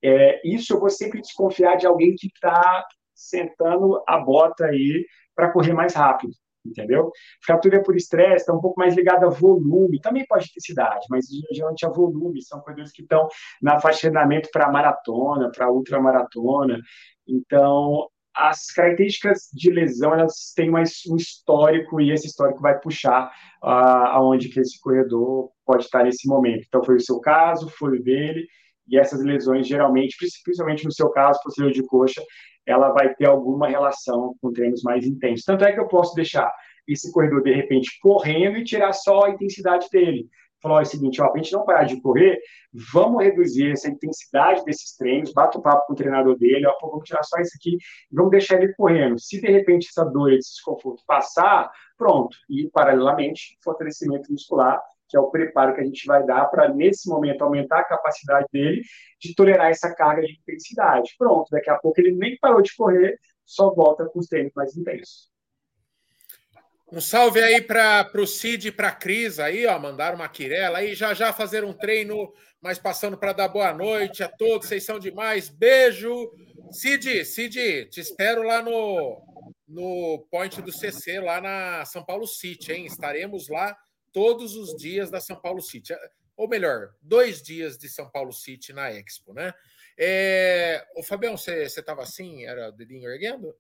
[0.03, 5.51] é, isso eu vou sempre desconfiar de alguém que está sentando a bota aí para
[5.51, 6.33] correr mais rápido
[6.65, 7.11] entendeu?
[7.43, 11.25] Fratura por estresse está um pouco mais ligada a volume, também pode ter cidade, mas
[11.51, 13.27] geralmente a volume, são corredores que estão
[13.61, 16.79] na faixa de treinamento para maratona, para ultramaratona,
[17.27, 23.31] então as características de lesão elas têm mais um histórico e esse histórico vai puxar
[23.63, 26.65] uh, aonde que esse corredor pode estar nesse momento.
[26.67, 28.45] Então foi o seu caso, foi o dele
[28.87, 32.21] e essas lesões geralmente, principalmente no seu caso, posterior de coxa,
[32.65, 35.45] ela vai ter alguma relação com treinos mais intensos.
[35.45, 36.51] Tanto é que eu posso deixar
[36.87, 40.27] esse corredor, de repente, correndo e tirar só a intensidade dele.
[40.61, 42.39] Falar, é o seguinte, ó, a gente não parar de correr,
[42.91, 47.07] vamos reduzir essa intensidade desses treinos, bata o papo com o treinador dele, ó, vamos
[47.07, 47.77] tirar só isso aqui
[48.11, 49.19] vamos deixar ele correndo.
[49.19, 52.35] Se, de repente, essa dor, esse desconforto passar, pronto.
[52.49, 54.81] E, paralelamente, fortalecimento muscular
[55.15, 58.47] que é o preparo que a gente vai dar para, nesse momento, aumentar a capacidade
[58.51, 58.81] dele
[59.17, 61.15] de tolerar essa carga de intensidade.
[61.17, 64.75] Pronto, daqui a pouco ele nem parou de correr, só volta com os treinos mais
[64.75, 65.31] intensos.
[66.91, 70.79] Um salve aí para o Cid e para a Cris aí, ó, mandaram uma quirela
[70.79, 74.83] aí, já já fazer um treino, mas passando para dar boa noite a todos, vocês
[74.83, 76.29] são demais, beijo.
[76.71, 79.21] Cid, Cid, te espero lá no,
[79.65, 82.85] no point do CC, lá na São Paulo City, hein?
[82.85, 83.75] Estaremos lá
[84.15, 85.93] todos os dias da São Paulo City.
[86.37, 89.53] Ou melhor, dois dias de São Paulo City na Expo, né?
[89.99, 90.81] É...
[90.95, 92.45] O Fabião, você estava assim?
[92.45, 93.53] Era o dedinho erguendo?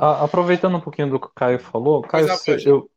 [0.00, 2.90] Ah, aproveitando um pouquinho do que o Caio falou, Caio, você, eu,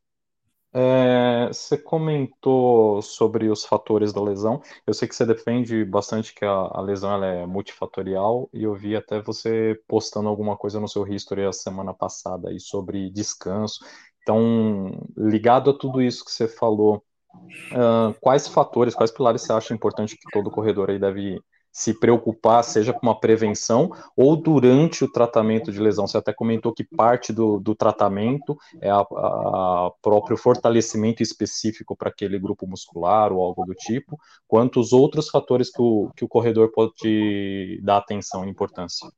[0.74, 4.60] é, você comentou sobre os fatores da lesão.
[4.86, 8.96] Eu sei que você defende bastante que a, a lesão é multifatorial e eu vi
[8.96, 13.84] até você postando alguma coisa no seu history a semana passada aí sobre descanso
[14.24, 17.04] então, ligado a tudo isso que você falou,
[17.72, 21.40] uh, quais fatores, quais pilares você acha importante que todo corredor aí deve
[21.74, 26.08] se preocupar, seja com uma prevenção ou durante o tratamento de lesão?
[26.08, 32.40] Você até comentou que parte do, do tratamento é a próprio fortalecimento específico para aquele
[32.40, 36.72] grupo muscular ou algo do tipo, quanto os outros fatores que o, que o corredor
[36.72, 39.10] pode dar atenção e importância?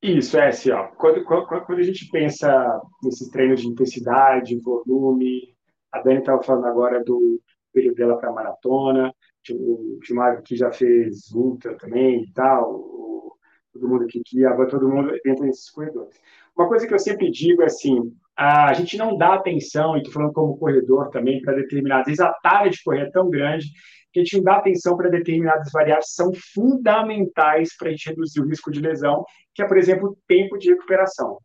[0.00, 0.86] Isso, é assim, ó.
[0.96, 5.56] Quando, quando, quando a gente pensa nesses treinos de intensidade, volume,
[5.92, 7.40] a Dani estava falando agora do
[7.72, 9.12] período dela para maratona,
[9.50, 13.36] o Gilmar que já fez ultra também e tal,
[13.72, 16.20] todo mundo que guiava, todo mundo dentro desses corredores.
[16.56, 20.12] Uma coisa que eu sempre digo é assim, a gente não dá atenção, e estou
[20.12, 23.66] falando como corredor também, para determinar, às vezes a tarefa de correr é tão grande
[24.12, 28.70] que não dá atenção para determinadas variáveis são fundamentais para a gente reduzir o risco
[28.70, 31.38] de lesão, que é, por exemplo, o tempo de recuperação.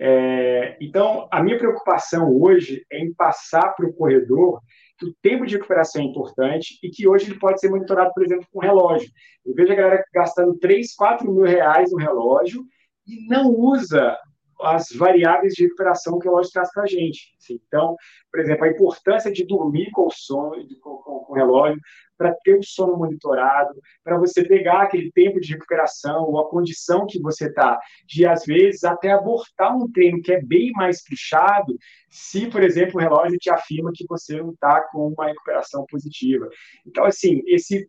[0.00, 4.60] É, então, a minha preocupação hoje é em passar para o corredor
[4.98, 8.24] que o tempo de recuperação é importante e que hoje ele pode ser monitorado, por
[8.24, 9.08] exemplo, com relógio.
[9.44, 12.64] Eu vejo a galera gastando 3, 4 mil reais no relógio
[13.06, 14.16] e não usa
[14.60, 17.32] as variáveis de recuperação que o relógio traz para a gente.
[17.48, 17.94] Então,
[18.30, 21.80] por exemplo, a importância de dormir com o sono, com, com o relógio,
[22.18, 27.06] para ter o sono monitorado, para você pegar aquele tempo de recuperação ou a condição
[27.06, 31.78] que você está, de às vezes até abortar um treino que é bem mais puxado,
[32.10, 36.48] se, por exemplo, o relógio te afirma que você não está com uma recuperação positiva.
[36.86, 37.88] Então, assim, esse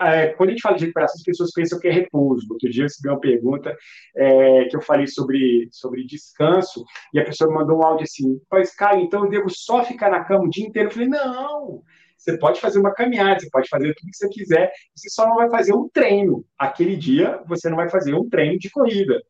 [0.00, 2.46] é, quando a gente fala de recuperação, as pessoas pensam que é repouso.
[2.50, 3.74] Outro dia eu recebi uma pergunta
[4.14, 8.74] é, que eu falei sobre, sobre descanso, e a pessoa mandou um áudio assim: Pois,
[8.74, 10.88] Caio, então eu devo só ficar na cama o dia inteiro?
[10.88, 11.82] Eu falei: Não,
[12.24, 15.36] você pode fazer uma caminhada, você pode fazer tudo que você quiser, você só não
[15.36, 16.44] vai fazer um treino.
[16.58, 19.22] Aquele dia você não vai fazer um treino de corrida.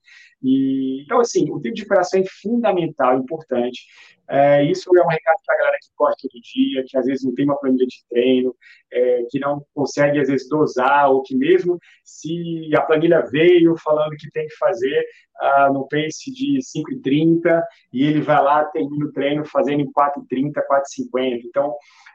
[0.43, 3.87] E, então, assim, o tempo de recuperação é fundamental, importante.
[4.29, 7.25] É, isso é um recado para a galera que corre todo dia, que às vezes
[7.25, 8.55] não tem uma planilha de treino,
[8.93, 14.17] é, que não consegue, às vezes, dosar, ou que mesmo se a planilha veio falando
[14.17, 15.05] que tem que fazer
[15.41, 20.53] ah, no pace de 5,30, e ele vai lá, termina o treino fazendo em 4,30,
[20.53, 21.43] 4,50.
[21.45, 21.75] Então,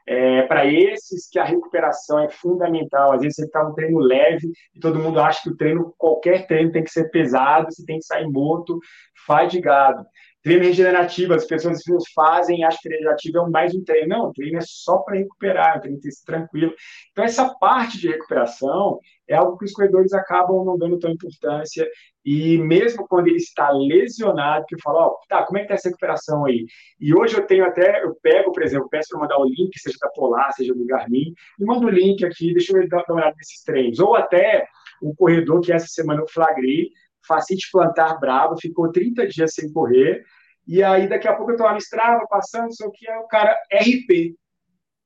[0.10, 3.12] é, para esses que a recuperação é fundamental.
[3.12, 6.48] Às vezes você está um treino leve e todo mundo acha que o treino, qualquer
[6.48, 8.80] treino tem que ser pesado, você tem que sair morto,
[9.28, 10.04] fadigado.
[10.42, 11.82] Treino regenerativo, as pessoas
[12.16, 14.08] fazem, acham que regenerativo é mais um treino.
[14.08, 16.74] Não, o treino é só para recuperar, o treino tem que ser tranquilo.
[17.12, 21.86] Então, essa parte de recuperação é algo que os corredores acabam não dando tão importância.
[22.24, 25.74] E mesmo quando ele está lesionado, que fala, ó, oh, tá, como é que tá
[25.74, 26.66] essa recuperação aí?
[27.00, 29.98] E hoje eu tenho até, eu pego, por exemplo, peço para mandar o link, seja
[30.00, 33.36] da Polar, seja do Garmin, e mando o link aqui, deixa eu dar uma olhada
[33.38, 34.00] nesses treinos.
[34.00, 34.66] Ou até
[35.02, 36.90] um corredor que essa semana eu flagrei,
[37.30, 40.26] facite plantar bravo, ficou 30 dias sem correr,
[40.68, 43.28] e aí daqui a pouco eu tô lá no Strava, passando, só que é o
[43.28, 44.36] cara RP.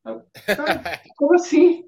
[1.17, 1.83] Como assim?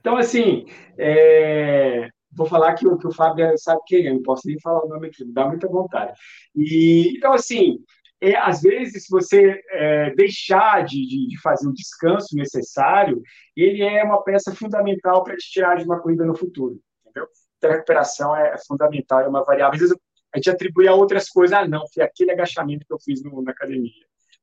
[0.00, 0.66] Então, assim,
[0.98, 2.08] é...
[2.30, 5.08] vou falar que, que o Fábio sabe quem é, não posso nem falar o nome
[5.08, 6.12] aqui, dá muita vontade.
[6.54, 7.78] E, então, assim,
[8.20, 13.22] é, às vezes, se você é, deixar de, de, de, fazer o descanso necessário,
[13.56, 17.28] ele é uma peça fundamental para te tirar de uma corrida no futuro, entendeu?
[17.58, 19.74] Então, a recuperação é, é fundamental, é uma variável.
[19.74, 19.96] Às vezes,
[20.34, 21.56] a gente atribui a outras coisas.
[21.56, 23.92] Ah, não, foi aquele agachamento que eu fiz no, na academia.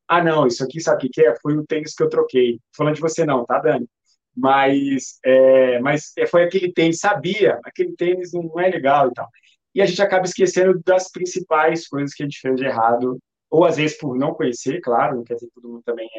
[0.08, 1.36] Ah, não, isso aqui, sabe o que é?
[1.41, 2.60] Foi o tênis que eu troquei.
[2.76, 3.88] Falando de você não, tá, Dani?
[4.36, 9.30] mas, é, mas é, foi aquele tênis, sabia, aquele tênis não é legal e tal.
[9.76, 13.65] E a gente acaba esquecendo das principais coisas que a gente fez de errado, ou
[13.65, 16.10] às vezes por não conhecer, claro, não quer dizer que todo mundo também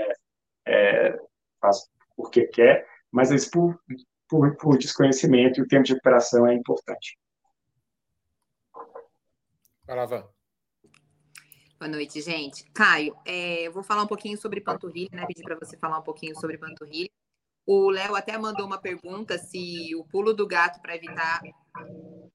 [0.66, 1.18] é, é
[1.60, 3.78] faz porque quer, mas às vezes por,
[4.28, 7.18] por, por desconhecimento, e o tempo de recuperação é importante.
[9.86, 10.24] Van.
[11.78, 12.64] Boa noite, gente.
[12.72, 15.26] Caio, é, eu vou falar um pouquinho sobre panturrilha, né?
[15.26, 17.10] Pedir para você falar um pouquinho sobre panturrilha.
[17.66, 21.42] O Léo até mandou uma pergunta se o pulo do gato para evitar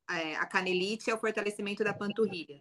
[0.09, 2.59] é, a canelite é o fortalecimento da panturrilha.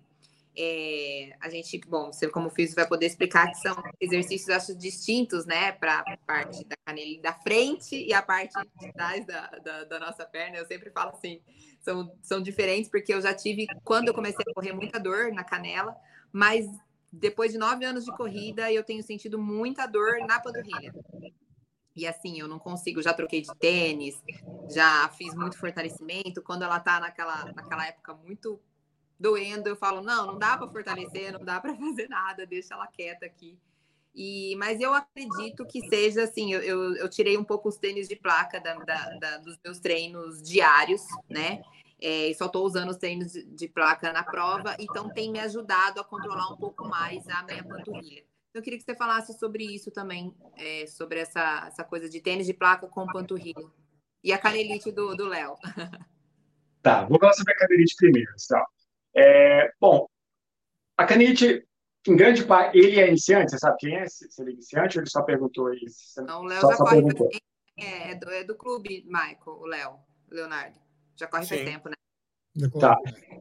[0.61, 5.47] É, a gente, bom, você como fiz vai poder explicar que são exercícios acho distintos,
[5.47, 9.85] né, para a parte da canelite da frente e a parte de trás da, da,
[9.85, 10.57] da, nossa perna.
[10.57, 11.41] Eu sempre falo assim,
[11.81, 15.45] são, são diferentes porque eu já tive quando eu comecei a correr muita dor na
[15.45, 15.97] canela,
[16.33, 16.67] mas
[17.13, 20.93] depois de nove anos de corrida eu tenho sentido muita dor na panturrilha.
[21.95, 24.21] E assim, eu não consigo, já troquei de tênis,
[24.69, 26.43] já fiz muito fortalecimento.
[26.43, 28.61] Quando ela tá naquela, naquela época muito
[29.19, 32.87] doendo, eu falo: não, não dá para fortalecer, não dá para fazer nada, deixa ela
[32.87, 33.59] quieta aqui.
[34.15, 38.09] E, mas eu acredito que seja assim, eu, eu, eu tirei um pouco os tênis
[38.09, 41.63] de placa da, da, da, dos meus treinos diários, né?
[42.01, 46.05] É, só estou usando os de, de placa na prova, então tem me ajudado a
[46.05, 48.25] controlar um pouco mais a minha panturrilha.
[48.55, 52.47] Eu queria que você falasse sobre isso também, é, sobre essa, essa coisa de tênis
[52.47, 53.67] de placa com panturrilha.
[54.23, 55.55] E a canelite do Léo.
[56.81, 58.31] Tá, vou falar sobre a canelite primeiro.
[58.49, 58.65] Tá?
[59.21, 60.07] É, bom,
[60.97, 61.67] a canelite,
[62.07, 64.07] em grande parte, ele é iniciante, você sabe quem é?
[64.07, 66.23] Se ele é iniciante ou ele só perguntou isso?
[66.23, 67.29] Não, o Léo já corre perguntou.
[67.77, 69.99] É, é, do, é do clube, Michael, o Léo,
[70.31, 70.79] Leonardo.
[71.17, 71.57] Já corre Sim.
[71.57, 71.95] faz tempo, né?
[72.81, 72.97] Tá.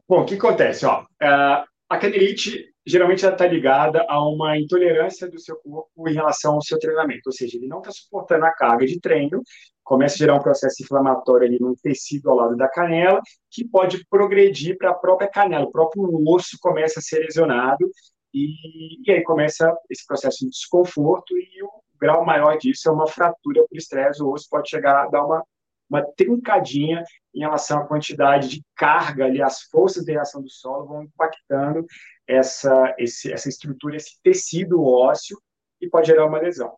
[0.08, 0.84] Bom, o que acontece?
[0.84, 6.54] Ó, uh, a canelite geralmente está ligada a uma intolerância do seu corpo em relação
[6.54, 9.42] ao seu treinamento, ou seja, ele não está suportando a carga de treino,
[9.88, 14.06] começa a gerar um processo inflamatório ali no tecido ao lado da canela, que pode
[14.10, 17.90] progredir para a própria canela, o próprio osso começa a ser lesionado,
[18.34, 23.06] e, e aí começa esse processo de desconforto, e o grau maior disso é uma
[23.06, 25.42] fratura por estresse, o osso pode chegar a dar uma
[25.90, 27.02] uma trincadinha
[27.34, 31.86] em relação à quantidade de carga ali, as forças de reação do solo vão impactando
[32.26, 35.40] essa, esse, essa estrutura, esse tecido ósseo
[35.80, 36.76] e pode gerar uma lesão.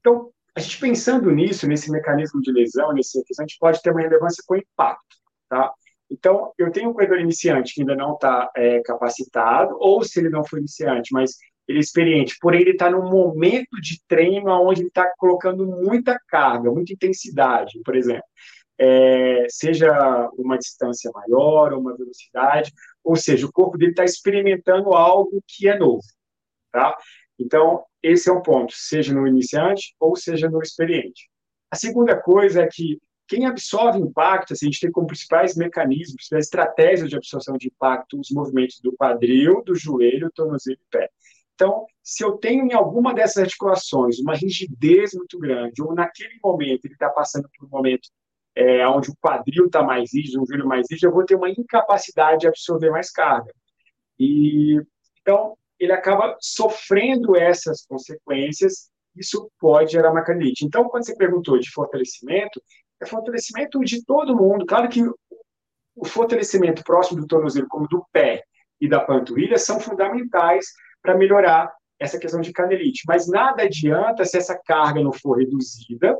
[0.00, 4.00] Então, a gente pensando nisso, nesse mecanismo de lesão, nesse a gente pode ter uma
[4.00, 5.16] relevância com impacto,
[5.50, 5.70] tá?
[6.10, 10.30] Então, eu tenho um corredor iniciante que ainda não está é, capacitado, ou se ele
[10.30, 11.32] não for iniciante, mas
[11.68, 16.18] ele é experiente, porém ele está num momento de treino onde ele está colocando muita
[16.28, 18.24] carga, muita intensidade, por exemplo.
[18.78, 25.42] É, seja uma distância maior uma velocidade, ou seja, o corpo dele está experimentando algo
[25.46, 26.02] que é novo,
[26.72, 26.96] tá?
[27.38, 31.28] Então, esse é um ponto, seja no iniciante ou seja no experiente.
[31.70, 36.14] A segunda coisa é que quem absorve impacto, assim, a gente tem como principais mecanismos,
[36.14, 41.10] principais estratégias de absorção de impacto, os movimentos do quadril, do joelho, tornozelo e pé.
[41.54, 46.84] Então, se eu tenho em alguma dessas articulações uma rigidez muito grande, ou naquele momento
[46.84, 48.08] ele está passando por um momento
[48.54, 51.50] é, onde o quadril está mais rígido, o joelho mais rígido, eu vou ter uma
[51.50, 53.52] incapacidade de absorver mais carga.
[54.18, 54.80] E
[55.20, 58.90] então ele acaba sofrendo essas consequências.
[59.14, 60.64] Isso pode gerar uma canelite.
[60.64, 62.60] Então, quando você perguntou de fortalecimento,
[63.00, 64.66] é fortalecimento de todo mundo.
[64.66, 65.02] Claro que
[65.94, 68.42] o fortalecimento próximo do tornozelo, como do pé
[68.80, 70.66] e da panturrilha, são fundamentais
[71.02, 73.02] para melhorar essa questão de canelite.
[73.06, 76.18] Mas nada adianta se essa carga não for reduzida,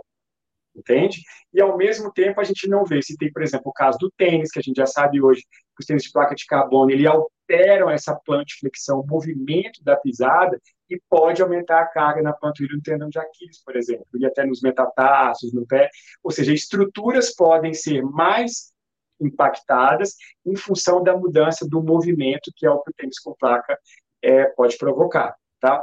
[0.75, 1.21] entende?
[1.53, 4.11] E ao mesmo tempo a gente não vê se tem, por exemplo, o caso do
[4.17, 7.07] tênis, que a gente já sabe hoje que os tênis de placa de carbono, ele
[7.47, 12.83] alteram essa plantiflexão, o movimento da pisada e pode aumentar a carga na panturrilha do
[12.83, 15.89] tendão de Aquiles, por exemplo, e até nos metatarsos, no pé.
[16.23, 18.73] Ou seja, estruturas podem ser mais
[19.21, 23.79] impactadas em função da mudança do movimento que é o que o tênis com placa
[24.21, 25.83] é, pode provocar, tá?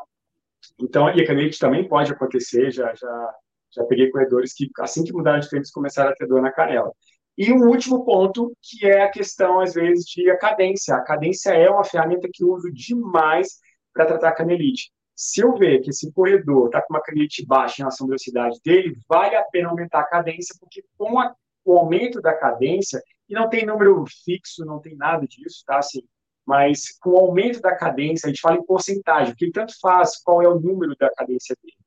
[0.79, 3.35] Então, e a canelite também pode acontecer, já, já,
[3.71, 6.91] já peguei corredores que, assim que mudaram de tênis, começaram a ter dor na canela.
[7.37, 10.95] E um último ponto, que é a questão, às vezes, de a cadência.
[10.95, 13.59] A cadência é uma ferramenta que eu uso demais
[13.91, 14.91] para tratar a canelite.
[15.15, 18.59] Se eu ver que esse corredor está com uma canelite baixa em relação à velocidade
[18.63, 21.33] dele, vale a pena aumentar a cadência, porque com a,
[21.65, 25.77] o aumento da cadência, e não tem número fixo, não tem nada disso, tá?
[25.77, 26.03] Assim,
[26.45, 30.41] mas com o aumento da cadência, a gente fala em porcentagem, porque tanto faz qual
[30.41, 31.77] é o número da cadência dele.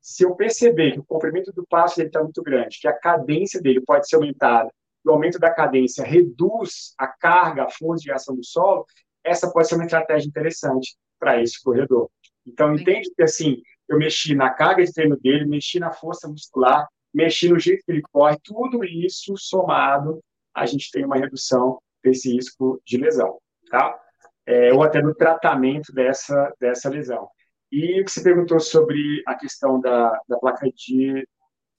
[0.00, 3.60] Se eu perceber que o comprimento do passo dele está muito grande, que a cadência
[3.60, 4.70] dele pode ser aumentada,
[5.04, 8.86] o aumento da cadência reduz a carga, a força de ação do solo,
[9.22, 12.10] essa pode ser uma estratégia interessante para esse corredor.
[12.46, 16.86] Então, entende que assim, eu mexi na carga de treino dele, mexi na força muscular,
[17.12, 20.20] mexi no jeito que ele corre, tudo isso somado,
[20.54, 23.38] a gente tem uma redução desse risco de lesão,
[23.70, 23.98] tá?
[24.46, 27.28] É, ou até no tratamento dessa, dessa lesão.
[27.72, 31.26] E o que você perguntou sobre a questão da, da placa de,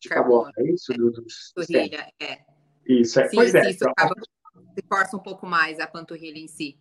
[0.02, 0.92] de carbono, é isso?
[0.94, 2.55] Do, dos, panturrilha, é.
[2.88, 3.28] Isso, é.
[3.28, 3.62] Sim, pois é.
[3.70, 4.16] Isso então, acaba,
[4.88, 6.78] força um pouco mais a panturrilha em si.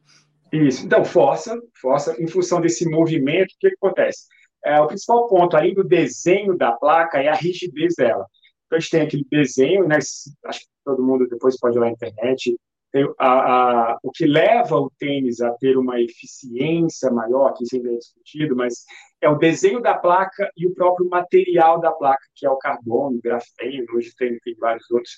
[0.53, 4.27] Isso, então força, força em função desse movimento, o que, que acontece?
[4.65, 8.27] É, o principal ponto, além do desenho da placa, é a rigidez dela.
[8.67, 11.87] Então, a gente tem aquele desenho, né, acho que todo mundo depois pode ir lá
[11.87, 12.57] na internet,
[13.19, 13.29] a,
[13.93, 17.97] a, o que leva o tênis a ter uma eficiência maior, que isso ainda é
[17.97, 18.85] discutido, mas
[19.21, 23.21] é o desenho da placa e o próprio material da placa, que é o carbono,
[23.23, 25.13] grafeno, hoje tem, tem vários outros.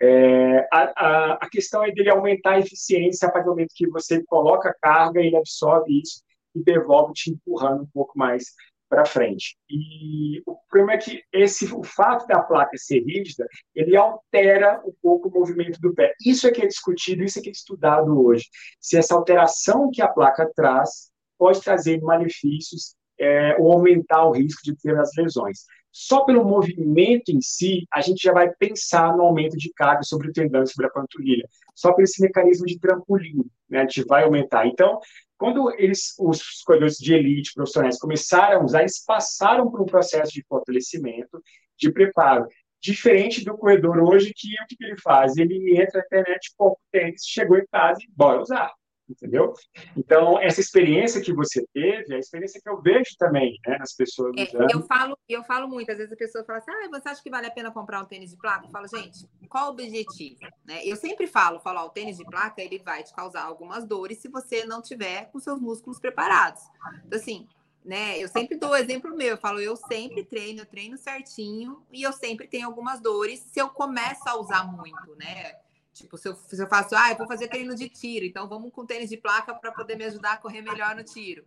[0.00, 3.88] É, a, a, a, questão é dele aumentar a eficiência a partir do momento que
[3.88, 6.22] você coloca carga, ele absorve isso
[6.54, 8.44] e devolve te empurrando um pouco mais
[8.88, 9.56] para frente.
[9.68, 14.92] E o problema é que esse, o fato da placa ser rígida, ele altera um
[15.02, 16.12] pouco o movimento do pé.
[16.24, 18.44] Isso é que é discutido, isso é que é estudado hoje.
[18.80, 24.62] Se essa alteração que a placa traz pode trazer malefícios é, ou aumentar o risco
[24.62, 25.64] de ter as lesões.
[25.92, 30.28] Só pelo movimento em si, a gente já vai pensar no aumento de carga sobre
[30.28, 31.48] o tendão e sobre a panturrilha.
[31.74, 34.66] Só por esse mecanismo de trampolim, né, a gente vai aumentar.
[34.66, 35.00] Então,
[35.38, 40.32] quando eles, os corredores de elite profissionais começaram a usar, eles passaram por um processo
[40.32, 41.42] de fortalecimento,
[41.78, 42.46] de preparo.
[42.78, 45.38] Diferente do corredor hoje, que o que ele faz?
[45.38, 48.70] Ele entra na internet, pouco tênis, chegou em casa e bora usar
[49.08, 49.52] entendeu?
[49.96, 53.94] Então, essa experiência que você teve, é a experiência que eu vejo também, né, nas
[53.94, 57.08] pessoas é, Eu falo, eu falo muito, às vezes a pessoa fala assim, ah, você
[57.08, 58.66] acha que vale a pena comprar um tênis de placa?
[58.66, 60.40] Eu falo, gente, qual o objetivo?
[60.64, 60.84] Né?
[60.84, 64.18] Eu sempre falo, falo, ó, o tênis de placa, ele vai te causar algumas dores
[64.18, 66.62] se você não tiver com seus músculos preparados.
[67.04, 67.46] Então, assim,
[67.84, 71.82] né, eu sempre dou o exemplo meu, eu falo, eu sempre treino, eu treino certinho,
[71.92, 75.54] e eu sempre tenho algumas dores se eu começo a usar muito, né?
[75.96, 78.70] Tipo, se eu, se eu faço, ah, eu vou fazer treino de tiro, então vamos
[78.70, 81.42] com tênis de placa para poder me ajudar a correr melhor no tiro.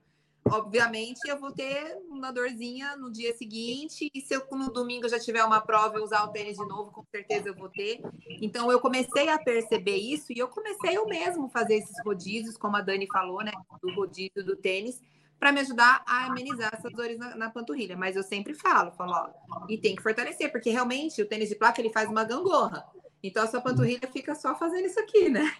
[0.50, 5.20] obviamente eu vou ter uma dorzinha no dia seguinte, e se eu no domingo já
[5.20, 8.02] tiver uma prova e usar o tênis de novo, com certeza eu vou ter.
[8.42, 12.76] Então eu comecei a perceber isso e eu comecei eu mesmo fazer esses rodízios, como
[12.76, 13.52] a Dani falou, né,
[13.84, 15.00] do rodízio do tênis,
[15.40, 17.96] para me ajudar a amenizar essas dores na, na, panturrilha.
[17.96, 19.30] Mas eu sempre falo, falo, ó,
[19.70, 22.84] e tem que fortalecer, porque realmente o tênis de placa ele faz uma gangorra.
[23.22, 25.54] Então a sua panturrilha fica só fazendo isso aqui, né?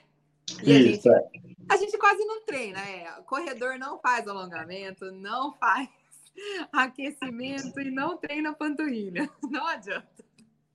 [0.64, 1.30] E a gente, é.
[1.70, 3.20] a gente quase não treina, é.
[3.20, 5.88] O corredor não faz alongamento, não faz
[6.72, 9.30] aquecimento e não treina panturrilha.
[9.50, 10.08] Não adianta.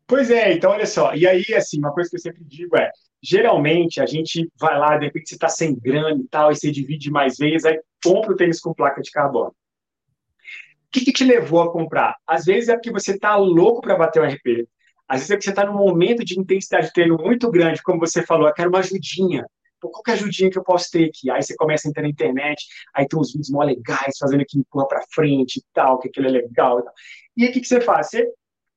[0.06, 1.14] Pois é, então olha só.
[1.14, 2.90] E aí, assim, uma coisa que eu sempre digo é:
[3.22, 6.70] geralmente a gente vai lá, de repente você está sem grana e tal, e você
[6.70, 9.48] divide mais vezes, aí compra o tênis com placa de carbono.
[9.50, 9.54] O
[10.92, 12.16] que, que te levou a comprar?
[12.26, 14.68] Às vezes é porque você está louco para bater o RP.
[15.08, 17.98] Às vezes é porque você está num momento de intensidade de treino muito grande, como
[17.98, 19.46] você falou, eu quero uma ajudinha.
[19.80, 21.30] Pô, qual que é a ajudinha que eu posso ter aqui?
[21.30, 24.58] Aí você começa a entrar na internet, aí tem uns vídeos mó legais, fazendo aqui
[24.58, 26.94] empurra para frente e tal, que aquilo é legal e tal.
[27.36, 28.08] E aí o que, que você faz?
[28.08, 28.26] Você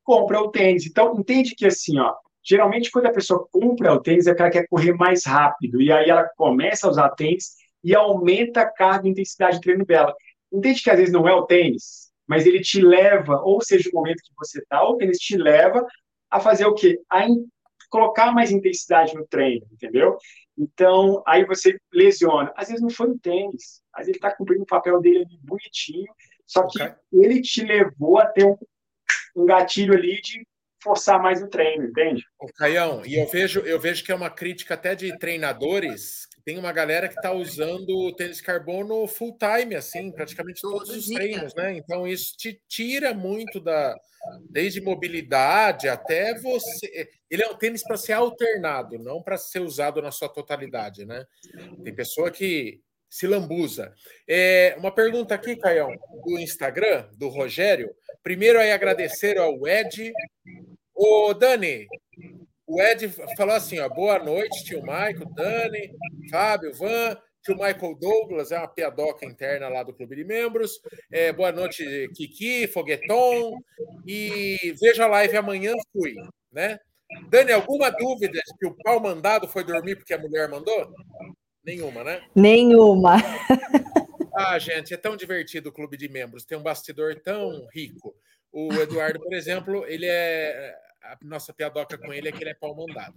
[0.03, 0.85] compra o tênis.
[0.85, 2.13] Então, entende que assim, ó,
[2.43, 5.91] geralmente quando a pessoa compra o tênis é porque ela quer correr mais rápido, e
[5.91, 10.13] aí ela começa a usar tênis e aumenta a carga e intensidade de treino dela.
[10.51, 13.95] Entende que às vezes não é o tênis, mas ele te leva, ou seja, o
[13.95, 15.85] momento que você está, o tênis te leva
[16.29, 16.99] a fazer o quê?
[17.09, 17.27] A
[17.89, 20.17] colocar mais intensidade no treino, entendeu?
[20.57, 22.51] Então, aí você lesiona.
[22.55, 25.39] Às vezes não foi o tênis, às vezes ele está cumprindo o papel dele ali
[25.41, 26.11] bonitinho,
[26.45, 26.95] só que okay.
[27.13, 28.57] ele te levou a ter um,
[29.35, 30.45] um gatilho ali de
[30.81, 32.23] forçar mais o treino, entende?
[32.39, 36.26] O Caião, e eu vejo, eu vejo que é uma crítica até de treinadores.
[36.47, 41.07] Tem uma galera que está usando o tênis carbono full time, assim, praticamente todos os
[41.07, 41.75] treinos, né?
[41.75, 43.99] Então isso te tira muito da,
[44.49, 47.09] desde mobilidade até você.
[47.29, 51.25] Ele é um tênis para ser alternado, não para ser usado na sua totalidade, né?
[51.83, 52.79] Tem pessoa que
[53.09, 53.93] se lambuza.
[54.25, 55.93] É, uma pergunta aqui, Caião,
[56.23, 57.93] do Instagram, do Rogério.
[58.23, 60.13] Primeiro aí agradecer ao Ed.
[60.95, 61.85] Ô, Dani,
[62.67, 65.91] o Ed falou assim: ó, boa noite, tio Michael, Dani,
[66.29, 70.81] Fábio, Van que o Michael Douglas é uma piadoca interna lá do Clube de Membros.
[71.09, 73.57] É, boa noite, Kiki, Fogueton.
[74.05, 76.13] E veja a live amanhã, fui.
[76.51, 76.77] Né?
[77.29, 80.93] Dani, alguma dúvida de que o pau mandado foi dormir porque a mulher mandou?
[81.63, 82.21] Nenhuma, né?
[82.35, 83.15] Nenhuma.
[84.39, 86.45] Ah, gente, é tão divertido o Clube de Membros.
[86.45, 88.15] Tem um bastidor tão rico.
[88.51, 90.75] O Eduardo, por exemplo, ele é
[91.07, 93.15] a nossa piadoca com ele é que ele é pau mandado.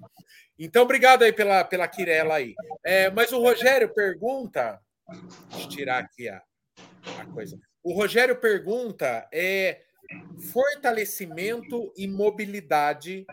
[0.59, 2.55] Então, obrigado aí pela, pela quirela aí.
[2.84, 4.80] É, mas o Rogério pergunta.
[5.51, 6.43] Deixa eu tirar aqui a,
[7.18, 7.59] a coisa.
[7.82, 9.82] O Rogério pergunta: é,
[10.53, 13.26] fortalecimento e mobilidade,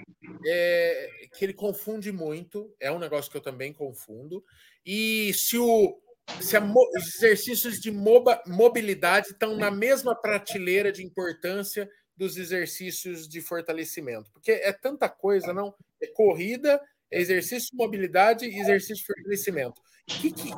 [0.45, 4.43] é, que ele confunde muito, é um negócio que eu também confundo.
[4.85, 5.99] E se o.
[6.41, 13.39] Se a, os exercícios de mobilidade estão na mesma prateleira de importância dos exercícios de
[13.41, 14.31] fortalecimento?
[14.31, 15.73] Porque é tanta coisa, não?
[16.01, 19.81] É corrida, é exercício de mobilidade e exercício de fortalecimento.
[20.05, 20.51] Que, que...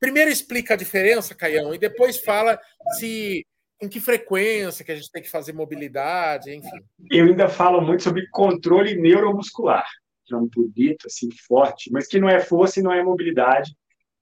[0.00, 2.58] Primeiro explica a diferença, Caião, e depois fala
[2.98, 3.46] se
[3.78, 6.80] com que frequência que a gente tem que fazer mobilidade, enfim.
[7.10, 9.86] Eu ainda falo muito sobre controle neuromuscular,
[10.24, 13.76] que é um bonito, assim, forte, mas que não é força e não é mobilidade,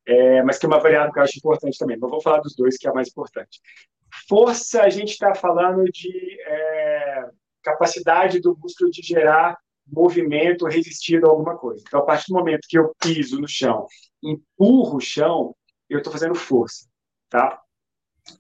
[0.07, 1.97] é, mas que é uma variável que eu acho importante também.
[1.99, 3.61] Mas vou falar dos dois, que é a mais importante.
[4.29, 7.31] Força, a gente está falando de é,
[7.63, 11.83] capacidade do músculo de gerar movimento resistindo a alguma coisa.
[11.87, 13.87] Então, a partir do momento que eu piso no chão,
[14.23, 15.55] empurro o chão,
[15.89, 16.87] eu estou fazendo força,
[17.29, 17.61] tá?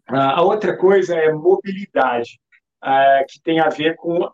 [0.06, 2.40] A outra coisa é mobilidade,
[2.82, 4.30] é, que tem a ver com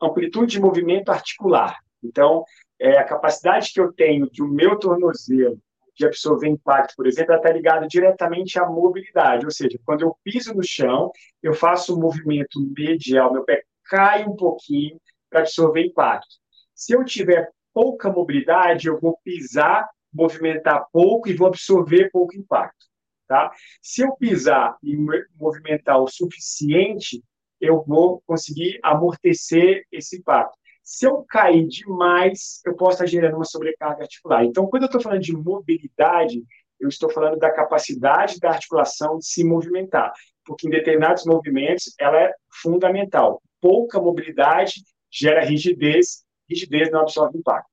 [0.00, 1.78] amplitude de movimento articular.
[2.02, 2.44] Então,
[2.78, 5.60] é a capacidade que eu tenho de o meu tornozelo
[6.00, 10.54] de absorver impacto, por exemplo, está ligado diretamente à mobilidade, ou seja, quando eu piso
[10.54, 14.98] no chão, eu faço um movimento medial, meu pé cai um pouquinho
[15.28, 16.36] para absorver impacto.
[16.74, 22.86] Se eu tiver pouca mobilidade, eu vou pisar, movimentar pouco e vou absorver pouco impacto.
[23.28, 23.52] Tá?
[23.82, 24.96] Se eu pisar e
[25.36, 27.22] movimentar o suficiente,
[27.60, 30.56] eu vou conseguir amortecer esse impacto.
[30.90, 34.44] Se eu cair demais, eu posso estar gerando uma sobrecarga articular.
[34.44, 36.42] Então, quando eu estou falando de mobilidade,
[36.80, 40.12] eu estou falando da capacidade da articulação de se movimentar,
[40.44, 43.40] porque em determinados movimentos ela é fundamental.
[43.60, 47.70] Pouca mobilidade gera rigidez, rigidez não absorve impacto.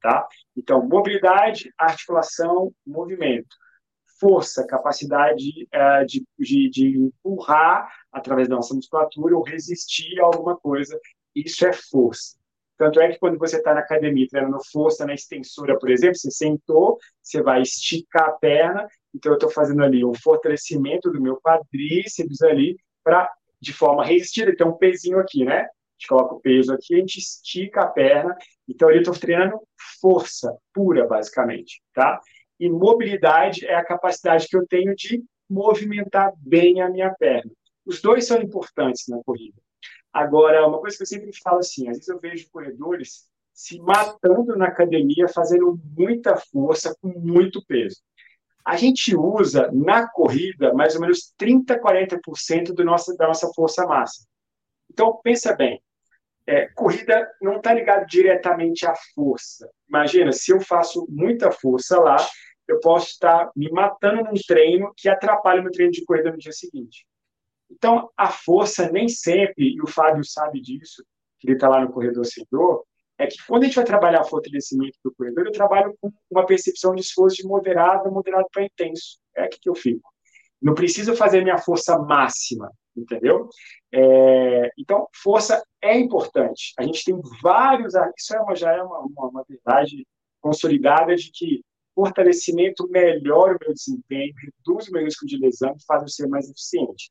[0.00, 0.24] Tá?
[0.56, 3.56] Então, mobilidade, articulação, movimento.
[4.20, 10.56] Força, capacidade uh, de, de, de empurrar através da nossa musculatura ou resistir a alguma
[10.56, 10.96] coisa,
[11.34, 12.43] isso é força.
[12.76, 16.30] Tanto é que quando você está na academia treinando força na extensora, por exemplo, você
[16.30, 21.40] sentou, você vai esticar a perna, então eu estou fazendo ali um fortalecimento do meu
[21.40, 25.60] quadríceps ali, para de forma resistida, tem um pezinho aqui, né?
[25.60, 28.36] A gente coloca o peso aqui, a gente estica a perna,
[28.68, 29.58] então eu estou treinando
[30.00, 32.20] força pura, basicamente, tá?
[32.58, 37.50] E mobilidade é a capacidade que eu tenho de movimentar bem a minha perna.
[37.86, 39.56] Os dois são importantes na corrida.
[40.14, 44.56] Agora, uma coisa que eu sempre falo assim, às vezes eu vejo corredores se matando
[44.56, 47.96] na academia, fazendo muita força com muito peso.
[48.64, 53.84] A gente usa na corrida mais ou menos 30, 40% do nosso, da nossa força
[53.86, 54.26] máxima.
[54.88, 55.82] Então, pensa bem,
[56.46, 59.68] é, corrida não está ligado diretamente à força.
[59.88, 62.16] Imagina, se eu faço muita força lá,
[62.68, 66.38] eu posso estar me matando num treino que atrapalha o meu treino de corrida no
[66.38, 67.04] dia seguinte.
[67.70, 71.04] Então, a força nem sempre, e o Fábio sabe disso,
[71.38, 72.84] que ele está lá no corredor sem dor,
[73.18, 76.94] é que quando a gente vai trabalhar fortalecimento do corredor, eu trabalho com uma percepção
[76.94, 79.18] de esforço de moderado, moderado para intenso.
[79.36, 80.08] É aqui que eu fico.
[80.60, 83.48] Não preciso fazer minha força máxima, entendeu?
[83.92, 86.72] É, então, força é importante.
[86.78, 87.94] A gente tem vários.
[88.16, 90.06] Isso é uma, já é uma, uma, uma verdade
[90.40, 91.62] consolidada de que
[91.94, 96.48] fortalecimento melhora o meu desempenho, reduz o meu risco de lesão faz eu ser mais
[96.50, 97.10] eficiente.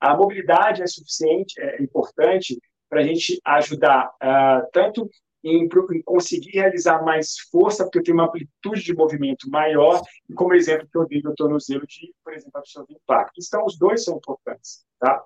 [0.00, 5.08] A mobilidade é suficiente, é importante para a gente ajudar uh, tanto
[5.44, 10.54] em, em, conseguir realizar mais força, porque tenho uma amplitude de movimento maior, e como
[10.54, 13.40] exemplo que eu dei do tornozelo de, por exemplo, absorver impacto.
[13.46, 15.22] Então, os dois são importantes, tá?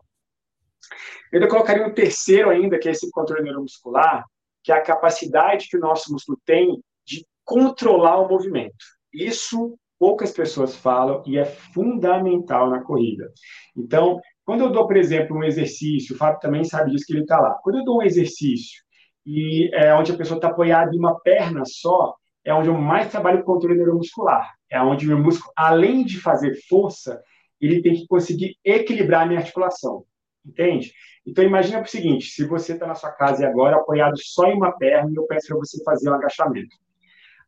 [1.33, 4.25] Eu colocaria um terceiro ainda, que é esse controle neuromuscular,
[4.63, 8.85] que é a capacidade que o nosso músculo tem de controlar o movimento.
[9.13, 13.33] Isso poucas pessoas falam e é fundamental na corrida.
[13.77, 17.23] Então, quando eu dou, por exemplo, um exercício, o Fábio também sabe disso que ele
[17.23, 17.59] está lá.
[17.63, 18.83] Quando eu dou um exercício
[19.25, 22.15] e é onde a pessoa está apoiada em uma perna só,
[22.45, 24.53] é onde eu mais trabalho com controle neuromuscular.
[24.71, 27.23] É onde o meu músculo, além de fazer força,
[27.61, 30.05] ele tem que conseguir equilibrar a minha articulação.
[30.45, 30.93] Entende?
[31.27, 34.57] Então, imagina o seguinte: se você está na sua casa e agora apoiado só em
[34.57, 36.77] uma perna, eu peço para você fazer um agachamento.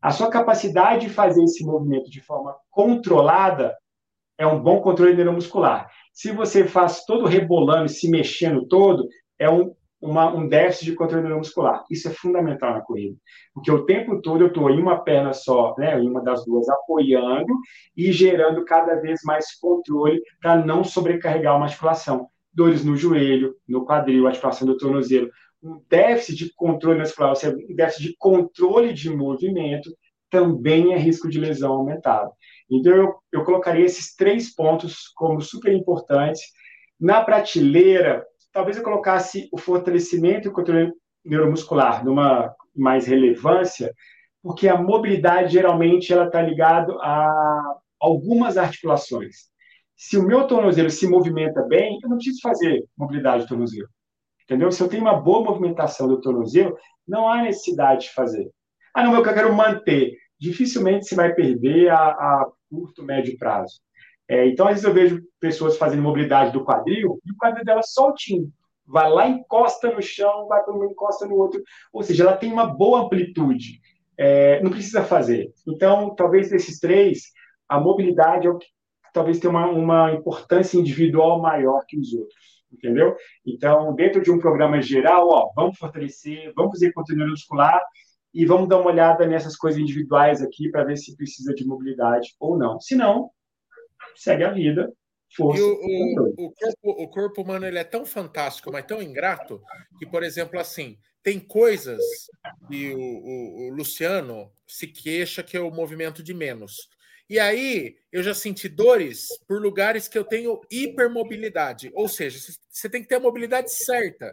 [0.00, 3.76] A sua capacidade de fazer esse movimento de forma controlada
[4.38, 5.90] é um bom controle neuromuscular.
[6.12, 9.08] Se você faz todo rebolando se mexendo todo,
[9.38, 11.84] é um, uma, um déficit de controle neuromuscular.
[11.90, 13.16] Isso é fundamental na corrida,
[13.54, 16.68] porque o tempo todo eu estou em uma perna só, né, em uma das duas,
[16.68, 17.52] apoiando
[17.96, 22.28] e gerando cada vez mais controle para não sobrecarregar uma articulação.
[22.52, 25.30] Dores no joelho, no quadril, articulação do tornozelo.
[25.62, 29.90] Um déficit de controle muscular, ou seja, um déficit de controle de movimento,
[30.30, 32.30] também é risco de lesão aumentado.
[32.70, 36.42] Então, eu, eu colocaria esses três pontos como super importantes.
[36.98, 40.92] Na prateleira, talvez eu colocasse o fortalecimento e o controle
[41.24, 43.92] neuromuscular numa mais relevância,
[44.42, 49.48] porque a mobilidade geralmente ela está ligada a algumas articulações.
[49.96, 53.88] Se o meu tornozelo se movimenta bem, eu não preciso fazer mobilidade do tornozelo.
[54.44, 54.70] Entendeu?
[54.70, 58.48] Se eu tenho uma boa movimentação do tornozelo, não há necessidade de fazer.
[58.94, 63.80] Ah, não, eu quero manter dificilmente se vai perder a, a curto, médio prazo.
[64.28, 67.82] É, então, às vezes eu vejo pessoas fazendo mobilidade do quadril e o quadril dela
[67.82, 68.50] soltinho.
[68.84, 71.62] Vai lá, encosta no chão, vai para um, encosta no outro.
[71.92, 73.80] Ou seja, ela tem uma boa amplitude.
[74.16, 75.52] É, não precisa fazer.
[75.66, 77.32] Então, talvez desses três,
[77.68, 78.66] a mobilidade é o que
[79.12, 82.64] talvez tenha uma, uma importância individual maior que os outros.
[82.72, 83.16] Entendeu?
[83.46, 87.80] Então, dentro de um programa geral, ó, vamos fortalecer, vamos fazer conteúdo muscular
[88.36, 92.36] e vamos dar uma olhada nessas coisas individuais aqui para ver se precisa de mobilidade
[92.38, 92.78] ou não.
[92.78, 93.30] Se não,
[94.14, 94.92] segue a vida.
[95.34, 99.02] Força, e o, o, o, corpo, o corpo humano ele é tão fantástico, mas tão
[99.02, 99.62] ingrato,
[99.98, 101.98] que, por exemplo, assim, tem coisas
[102.68, 106.90] que o, o, o Luciano se queixa que é o movimento de menos.
[107.30, 111.90] E aí eu já senti dores por lugares que eu tenho hipermobilidade.
[111.94, 114.30] Ou seja, você tem que ter a mobilidade certa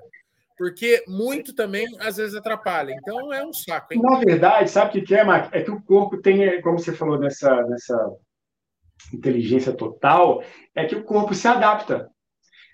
[0.57, 2.93] porque muito também às vezes atrapalha.
[2.93, 3.93] Então é um saco.
[3.93, 4.01] Hein?
[4.01, 5.53] Na verdade, sabe o que é, Mark?
[5.53, 8.11] É que o corpo tem, como você falou nessa, nessa
[9.13, 10.43] inteligência total,
[10.75, 12.09] é que o corpo se adapta.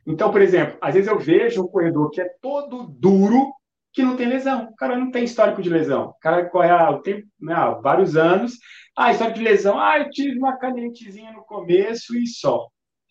[0.06, 3.54] Então, por exemplo, às vezes eu vejo um corredor que é todo duro,
[3.94, 4.66] que não tem lesão.
[4.66, 6.10] O cara não tem histórico de lesão.
[6.10, 8.54] O cara corre há, tempo, né, há vários anos.
[8.98, 9.80] Ah, história de lesão.
[9.80, 12.68] Ah, eu tive uma cadentezinha no começo e só.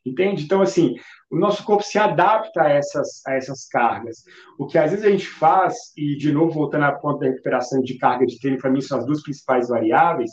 [0.08, 0.44] Entende?
[0.44, 0.94] Então, assim,
[1.30, 4.22] o nosso corpo se adapta a essas, a essas cargas.
[4.58, 7.80] O que às vezes a gente faz, e de novo, voltando à ponta da recuperação
[7.82, 10.30] de carga de treino, para mim são as duas principais variáveis,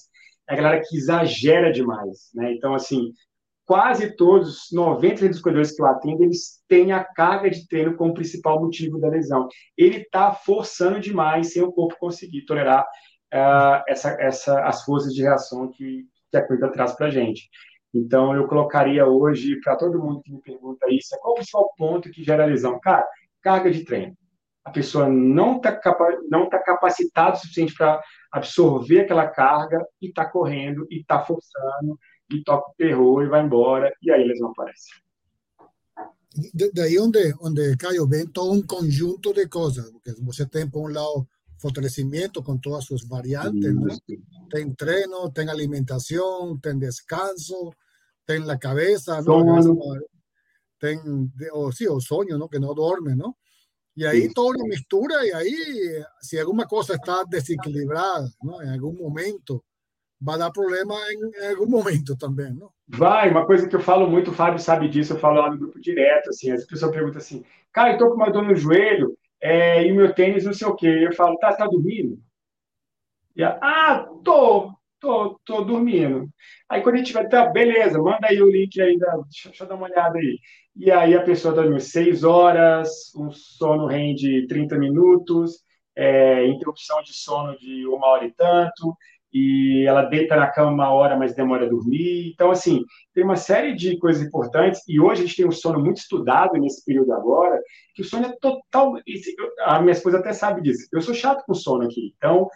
[0.49, 2.30] é a galera que exagera demais.
[2.34, 2.53] Né?
[2.53, 3.11] Então, assim,
[3.65, 8.13] quase todos, 90% dos corredores que eu atendo, eles têm a carga de treino como
[8.13, 9.47] principal motivo da lesão.
[9.78, 12.84] Ele está forçando demais sem o corpo conseguir tolerar
[13.34, 17.49] uh, essa, essa, as forças de reação que, que a corrida traz para a gente.
[17.95, 21.73] Então, eu colocaria hoje, para todo mundo que me pergunta isso, qual é o principal
[21.77, 22.77] ponto que gera lesão?
[22.81, 23.07] Cara,
[23.41, 24.13] carga de treino.
[24.65, 28.01] A pessoa não está capa não tá capacitada o suficiente para
[28.33, 31.97] absorver aquela carga e está correndo, e está forçando,
[32.29, 34.93] e toca o terror e vai embora, e aí eles não aparecem.
[36.73, 40.93] Daí onde, onde Caio, vem todo um conjunto de coisas, porque você tem, por um
[40.93, 41.25] lado,
[41.57, 43.87] fortalecimento com todas suas variantes, ¿no?
[44.49, 47.71] Tem treino, tem alimentação, tem descanso,
[48.26, 49.43] tem a cabeça, ¿no?
[50.80, 50.99] Tem,
[51.53, 52.49] o, sí, o sueño, ¿no?
[52.49, 53.38] Que no duerme, ¿no?
[53.95, 54.34] Y ahí sí.
[54.34, 55.55] todo lo mistura y ahí,
[56.19, 58.61] si alguna cosa está desequilibrada, ¿no?
[58.61, 59.63] En algún momento,
[60.19, 62.71] vai dar problema em, algum momento também, não?
[62.88, 65.57] Vai, uma coisa que eu falo muito, o Fábio sabe disso, eu falo lá no
[65.57, 69.17] grupo direto, assim, as pessoas perguntam assim, cara, eu tô com uma dor no joelho
[69.41, 70.88] é, e o meu tênis não sei o quê.
[70.88, 72.19] Eu falo, tá, tá dormindo?
[73.36, 74.74] E a, ah, tô,
[75.06, 76.28] tô, tô dormindo.
[76.70, 79.68] Aí quando a gente vai, tá, beleza, manda aí o link aí, deixa, deixa eu
[79.68, 80.39] dar uma olhada aí.
[80.76, 85.60] E aí a pessoa dorme seis horas, um sono rende 30 minutos,
[85.95, 88.95] é, interrupção de sono de uma hora e tanto,
[89.32, 92.32] e ela deita na cama uma hora, mas demora a dormir.
[92.34, 92.82] Então, assim,
[93.14, 96.53] tem uma série de coisas importantes, e hoje a gente tem um sono muito estudado
[96.53, 97.60] nesse período agora,
[97.93, 98.93] que o sono é total.
[99.66, 100.88] A minha esposa até sabe disso.
[100.91, 102.47] Eu sou chato com sono aqui, então.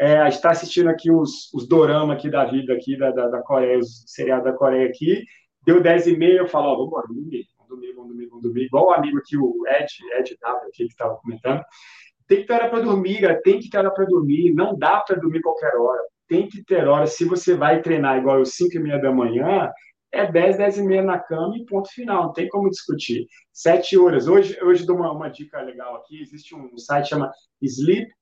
[0.00, 3.28] É, a gente está assistindo aqui os, os dorama aqui da vida aqui da, da,
[3.28, 5.24] da Coreia, os seriados da Coreia aqui,
[5.66, 8.64] deu 10 e meia, eu falo, ó, vamos dormir, vamos dormir, vamos dormir, vamos dormir,
[8.64, 9.88] igual o amigo aqui, o Ed,
[10.18, 11.62] Ed W, que estava comentando,
[12.28, 15.00] tem que ter hora para dormir, cara, tem que ter hora para dormir, não dá
[15.00, 17.06] para dormir qualquer hora, tem que ter hora.
[17.06, 19.70] Se você vai treinar igual às 5 e meia da manhã,
[20.12, 23.26] é 10, 10 e meia na cama e ponto final, não tem como discutir.
[23.52, 24.28] Sete horas.
[24.28, 27.30] Hoje, hoje dou uma, uma dica legal aqui, existe um site chama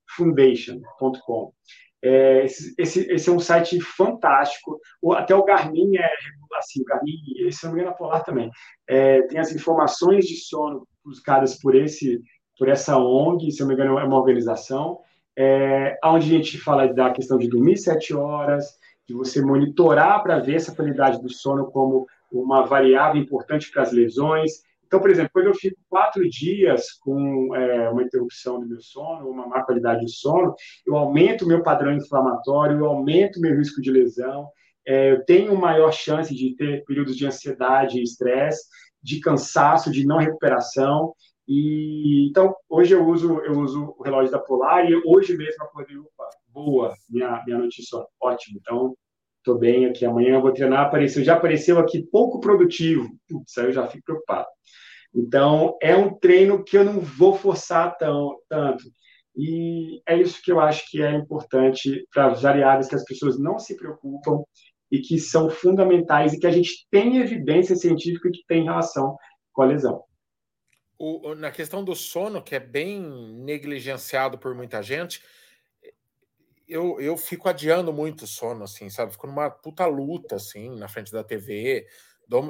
[0.08, 1.52] sleepfoundation.com.
[2.02, 4.78] É, esse, esse, esse, é um site fantástico.
[5.02, 6.08] O, até o Garmin é
[6.58, 8.50] assim, o Garmin, se não me engano, é Polar também.
[8.88, 12.20] É, tem as informações de sono buscadas por esse
[12.58, 15.00] por essa ONG, se não me engano, é uma organização
[15.36, 18.66] é, onde a gente fala da questão de dormir sete horas,
[19.06, 23.92] de você monitorar para ver essa qualidade do sono como uma variável importante para as
[23.92, 24.62] lesões.
[24.86, 29.28] Então, por exemplo, quando eu fico quatro dias com é, uma interrupção do meu sono,
[29.28, 30.54] uma má qualidade de sono,
[30.86, 34.48] eu aumento o meu padrão inflamatório, eu aumento o meu risco de lesão,
[34.86, 38.64] é, eu tenho maior chance de ter períodos de ansiedade e estresse,
[39.02, 41.12] de cansaço, de não recuperação.
[41.48, 45.96] E então hoje eu uso eu uso o relógio da Polar e hoje mesmo acordei
[45.96, 48.58] opa, boa minha minha notícia ótimo.
[48.60, 48.96] Então
[49.46, 50.04] estou bem aqui.
[50.04, 50.86] Amanhã eu vou treinar.
[50.86, 53.08] Apareceu já apareceu aqui pouco produtivo.
[53.28, 54.48] Putz, aí eu já fico preocupado.
[55.14, 58.84] Então é um treino que eu não vou forçar tão tanto.
[59.36, 63.38] E é isso que eu acho que é importante para as variáveis que as pessoas
[63.38, 64.42] não se preocupam
[64.90, 69.16] e que são fundamentais e que a gente tem evidência científica que tem relação
[69.52, 70.02] com a lesão
[70.98, 75.22] o, na questão do sono, que é bem negligenciado por muita gente,
[76.68, 79.12] eu, eu fico adiando muito o sono, assim, sabe?
[79.12, 81.86] Fico numa puta luta, assim, na frente da TV.
[82.28, 82.44] Dou,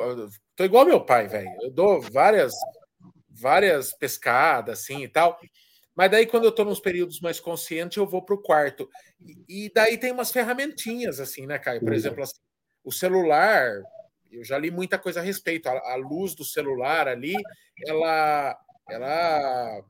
[0.54, 1.50] tô igual meu pai, velho.
[1.62, 2.54] Eu dou várias,
[3.28, 5.38] várias pescadas, assim, e tal.
[5.94, 8.88] Mas daí, quando eu tô nos períodos mais conscientes, eu vou pro quarto.
[9.20, 11.80] E, e daí tem umas ferramentinhas, assim, né, Caio?
[11.80, 12.38] Por exemplo, assim,
[12.84, 13.82] o celular,
[14.30, 15.68] eu já li muita coisa a respeito.
[15.68, 17.34] A, a luz do celular ali,
[17.86, 18.56] ela,
[18.88, 19.82] ela,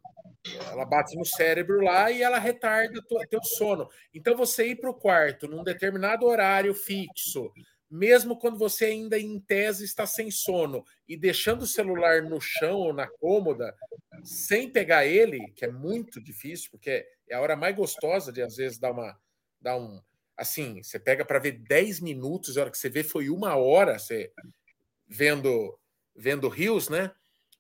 [0.71, 3.89] ela bate no cérebro lá e ela retarda o teu sono.
[4.13, 7.53] Então, você ir para o quarto num determinado horário fixo,
[7.91, 12.79] mesmo quando você ainda em tese está sem sono e deixando o celular no chão
[12.79, 13.75] ou na cômoda,
[14.25, 18.57] sem pegar ele, que é muito difícil, porque é a hora mais gostosa de às
[18.57, 19.17] vezes dar uma
[19.61, 20.01] dar um
[20.37, 23.99] assim, você pega para ver 10 minutos, a hora que você vê foi uma hora,
[23.99, 24.33] você
[25.07, 25.79] vendo
[26.15, 27.11] vendo rios, né?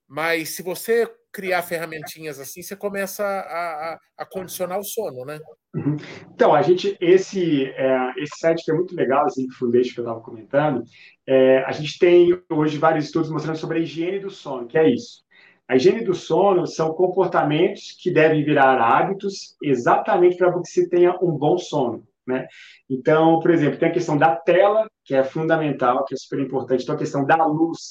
[0.07, 1.07] Mas se você
[1.37, 5.39] criar ferramentinhas assim, você começa a, a, a condicionar o sono, né?
[5.75, 5.99] Uhum.
[6.35, 10.05] Então, a gente, esse, é, esse site que é muito legal, esse Foundation que eu
[10.05, 10.83] estava comentando,
[11.27, 14.89] é, a gente tem hoje vários estudos mostrando sobre a higiene do sono, que é
[14.89, 15.27] isso.
[15.69, 21.15] A higiene do sono são comportamentos que devem virar hábitos exatamente para que você tenha
[21.21, 22.03] um bom sono.
[22.27, 22.47] Né?
[22.89, 26.83] Então, por exemplo, tem a questão da tela, que é fundamental, que é super importante.
[26.83, 27.91] Então, a questão da luz,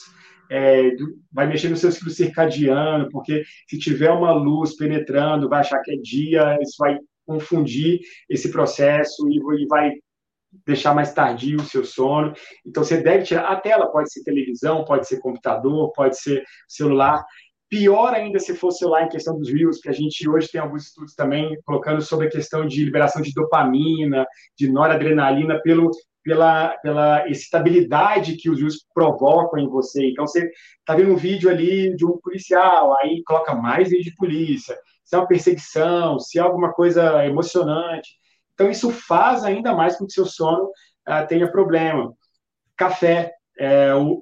[0.50, 0.92] é,
[1.32, 5.92] vai mexer no seu ciclo circadiano, porque se tiver uma luz penetrando, vai achar que
[5.92, 9.94] é dia, isso vai confundir esse processo e, vai
[10.66, 12.34] deixar mais tardio o seu sono.
[12.66, 17.22] Então, você deve tirar a tela, pode ser televisão, pode ser computador, pode ser celular.
[17.68, 20.86] Pior ainda se for celular em questão dos Reels, que a gente hoje tem alguns
[20.86, 24.26] estudos também colocando sobre a questão de liberação de dopamina,
[24.58, 25.90] de noradrenalina, pelo,
[26.26, 30.10] pela, pela excitabilidade que os Reels provocam em você.
[30.10, 30.50] Então, você
[30.80, 34.76] está vendo um vídeo ali de um policial, aí coloca mais vídeo de polícia.
[35.06, 38.10] Se é uma perseguição, se é alguma coisa emocionante,
[38.56, 40.66] então, isso faz ainda mais com que seu sono
[41.08, 42.14] uh, tenha problema.
[42.76, 44.22] Café, é, o,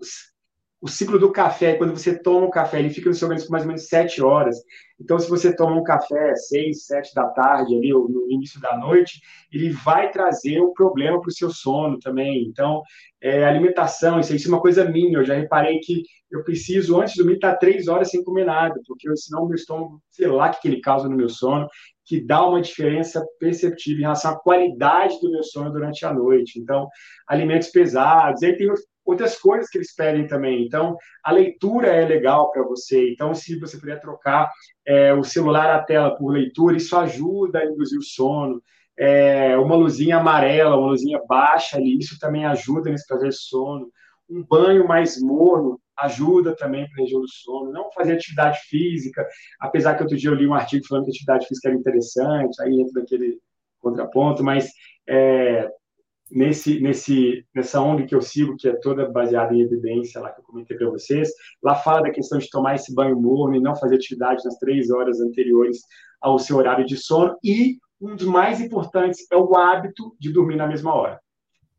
[0.83, 3.53] o ciclo do café, quando você toma um café, ele fica no seu organismo por
[3.53, 4.57] mais ou menos sete horas.
[4.99, 8.77] Então, se você toma um café seis, sete da tarde, ali, ou no início da
[8.77, 12.43] noite, ele vai trazer um problema para o seu sono também.
[12.49, 12.81] Então,
[13.21, 15.19] é, alimentação, isso, isso é uma coisa minha.
[15.19, 18.77] Eu já reparei que eu preciso, antes de dormir, estar três horas sem comer nada,
[18.85, 21.65] porque senão o meu estômago, sei lá o que ele causa no meu sono,
[22.05, 26.59] que dá uma diferença perceptível em relação à qualidade do meu sono durante a noite.
[26.59, 26.89] Então,
[27.25, 28.67] alimentos pesados, aí tem
[29.05, 30.65] outras coisas que eles pedem também.
[30.65, 33.11] Então, a leitura é legal para você.
[33.11, 34.49] Então, se você puder trocar
[34.85, 38.61] é, o celular à tela por leitura, isso ajuda a induzir o sono.
[38.97, 43.89] É, uma luzinha amarela, uma luzinha baixa ali, isso também ajuda nesse prazer sono.
[44.29, 47.71] Um banho mais morno ajuda também para a região do sono.
[47.71, 49.27] Não fazer atividade física,
[49.59, 52.79] apesar que outro dia eu li um artigo falando que atividade física era interessante, aí
[52.79, 53.39] entra naquele
[53.79, 54.69] contraponto, mas
[55.07, 55.69] é,
[56.33, 60.41] nesse, nesse, nessa ONG que eu sigo, que é toda baseada em evidência, lá que
[60.41, 61.29] eu comentei para vocês,
[61.61, 64.89] lá fala da questão de tomar esse banho morno e não fazer atividade nas três
[64.89, 65.79] horas anteriores
[66.19, 70.55] ao seu horário de sono, e um dos mais importantes é o hábito de dormir
[70.55, 71.21] na mesma hora.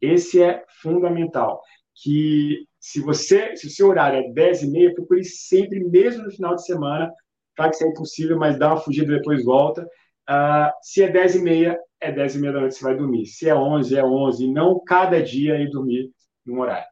[0.00, 1.60] Esse é fundamental,
[1.94, 6.30] que se você, se o seu horário é 10 e meia, procure sempre, mesmo no
[6.30, 7.10] final de semana,
[7.56, 9.88] claro que isso é impossível, mas dá uma fugida depois volta.
[10.28, 12.96] Uh, se é 10 e meia, é 10 e meia da noite que você vai
[12.96, 13.26] dormir.
[13.26, 14.50] Se é 11, é 11.
[14.50, 16.10] Não cada dia ir dormir
[16.44, 16.86] num horário.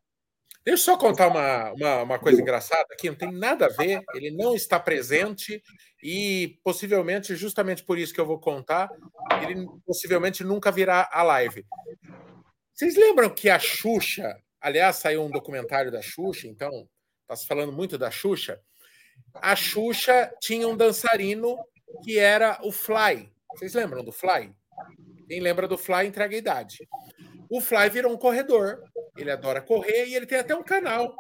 [0.65, 4.01] Deixa eu só contar uma, uma, uma, coisa engraçada aqui, não tem nada a ver,
[4.15, 5.61] ele não está presente
[6.01, 8.89] e possivelmente, justamente por isso que eu vou contar,
[9.43, 11.67] ele possivelmente nunca virá a live.
[12.73, 16.89] Vocês lembram que a Xuxa Aliás, saiu um documentário da Xuxa, então
[17.23, 18.61] está se falando muito da Xuxa.
[19.35, 21.59] A Xuxa tinha um dançarino
[22.03, 23.33] que era o Fly.
[23.55, 24.55] Vocês lembram do Fly?
[25.29, 26.79] Quem lembra do Fly entrega a idade.
[27.49, 28.83] O Fly virou um corredor.
[29.17, 31.15] Ele adora correr e ele tem até um canal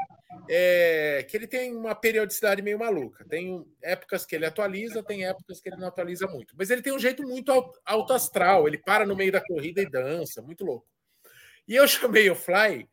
[0.48, 3.24] é, que ele tem uma periodicidade meio maluca.
[3.28, 6.54] Tem épocas que ele atualiza, tem épocas que ele não atualiza muito.
[6.56, 7.52] Mas ele tem um jeito muito
[7.84, 8.66] alto astral.
[8.66, 10.86] Ele para no meio da corrida e dança, muito louco.
[11.68, 12.88] E eu chamei o Fly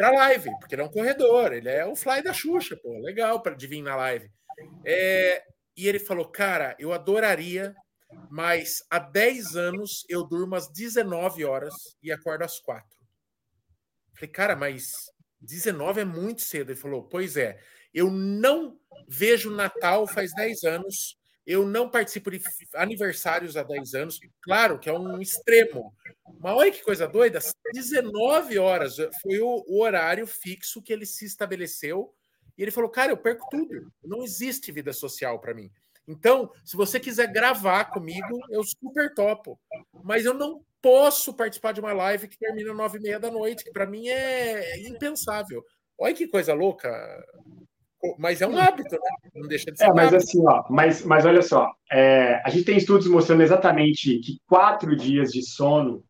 [0.00, 3.42] para live, porque ele é um corredor, ele é o fly da Xuxa, pô, legal
[3.42, 4.30] para vir na live.
[4.82, 5.42] É,
[5.80, 7.74] e ele falou, cara, eu adoraria,
[8.30, 12.86] mas há 10 anos eu durmo às 19 horas e acordo às 4.
[14.14, 14.92] Falei, cara, mas
[15.40, 16.70] 19 é muito cedo.
[16.70, 17.58] Ele falou, pois é,
[17.94, 18.78] eu não
[19.08, 22.40] vejo Natal faz 10 anos, eu não participo de
[22.74, 25.94] aniversários há 10 anos, claro que é um extremo.
[26.38, 27.40] Mas olha que coisa doida,
[27.72, 32.14] 19 horas foi o, horário fixo que ele se estabeleceu.
[32.56, 33.92] E ele falou: Cara, eu perco tudo.
[34.04, 35.70] Não existe vida social para mim.
[36.06, 39.58] Então, se você quiser gravar comigo, eu super topo.
[40.02, 43.64] Mas eu não posso participar de uma live que termina nove e meia da noite,
[43.64, 45.62] que para mim é impensável.
[45.98, 46.88] Olha que coisa louca,
[48.18, 49.30] mas é um hábito, né?
[49.34, 49.84] Não deixa de ser.
[49.84, 50.16] É, mas hábito.
[50.16, 54.96] assim, ó, mas, mas olha só, é, a gente tem estudos mostrando exatamente que quatro
[54.96, 56.02] dias de sono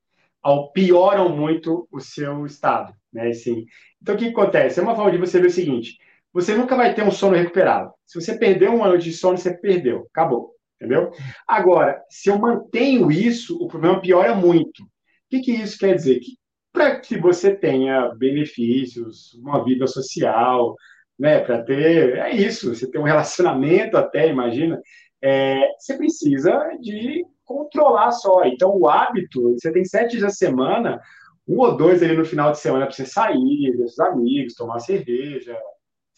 [0.42, 3.28] ao, pioram muito o seu estado, né?
[3.28, 3.66] Assim,
[4.00, 4.78] então, o que acontece?
[4.78, 5.98] É uma forma de você ver o seguinte:
[6.32, 7.92] você nunca vai ter um sono recuperado.
[8.06, 11.10] Se você perdeu uma noite de sono, você perdeu, acabou, entendeu?
[11.46, 14.82] Agora, se eu mantenho isso, o problema piora muito.
[14.82, 14.88] O
[15.30, 16.20] que, que isso quer dizer?
[16.20, 16.38] Que
[16.72, 20.74] para que você tenha benefícios, uma vida social,
[21.18, 24.80] né, para ter, é isso, você tem um relacionamento até, imagina,
[25.22, 28.44] é, você precisa de controlar só.
[28.44, 31.00] Então, o hábito, você tem sete dias a semana,
[31.46, 34.78] um ou dois ali no final de semana para você sair, ver seus amigos, tomar
[34.78, 35.58] cerveja,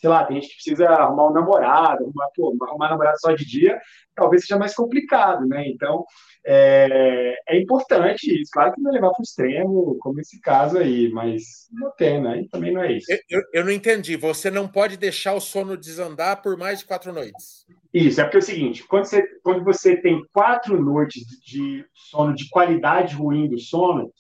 [0.03, 3.47] sei lá, tem gente que precisa arrumar um namorado, arrumar, pô, arrumar namorado só de
[3.47, 3.81] dia,
[4.17, 5.69] talvez seja mais complicado, né?
[5.69, 6.05] Então,
[6.45, 8.51] é, é importante isso.
[8.53, 12.21] Claro que não é levar para o extremo, como esse caso aí, mas não tem,
[12.21, 12.41] né?
[12.41, 13.07] E também não é isso.
[13.31, 14.17] Eu, eu, não entendi.
[14.17, 17.65] Você não pode deixar o sono desandar por mais de quatro noites.
[17.95, 22.35] Isso, é porque é o seguinte: quando você, quando você tem quatro noites de sono
[22.35, 24.13] de qualidade ruim do sono,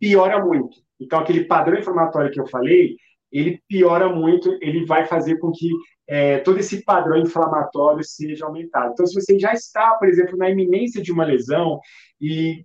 [0.00, 0.76] piora muito.
[1.00, 2.96] Então, aquele padrão inflamatório que eu falei,
[3.32, 5.68] ele piora muito, ele vai fazer com que
[6.08, 8.92] é, todo esse padrão inflamatório seja aumentado.
[8.92, 11.78] Então, se você já está, por exemplo, na iminência de uma lesão
[12.20, 12.64] e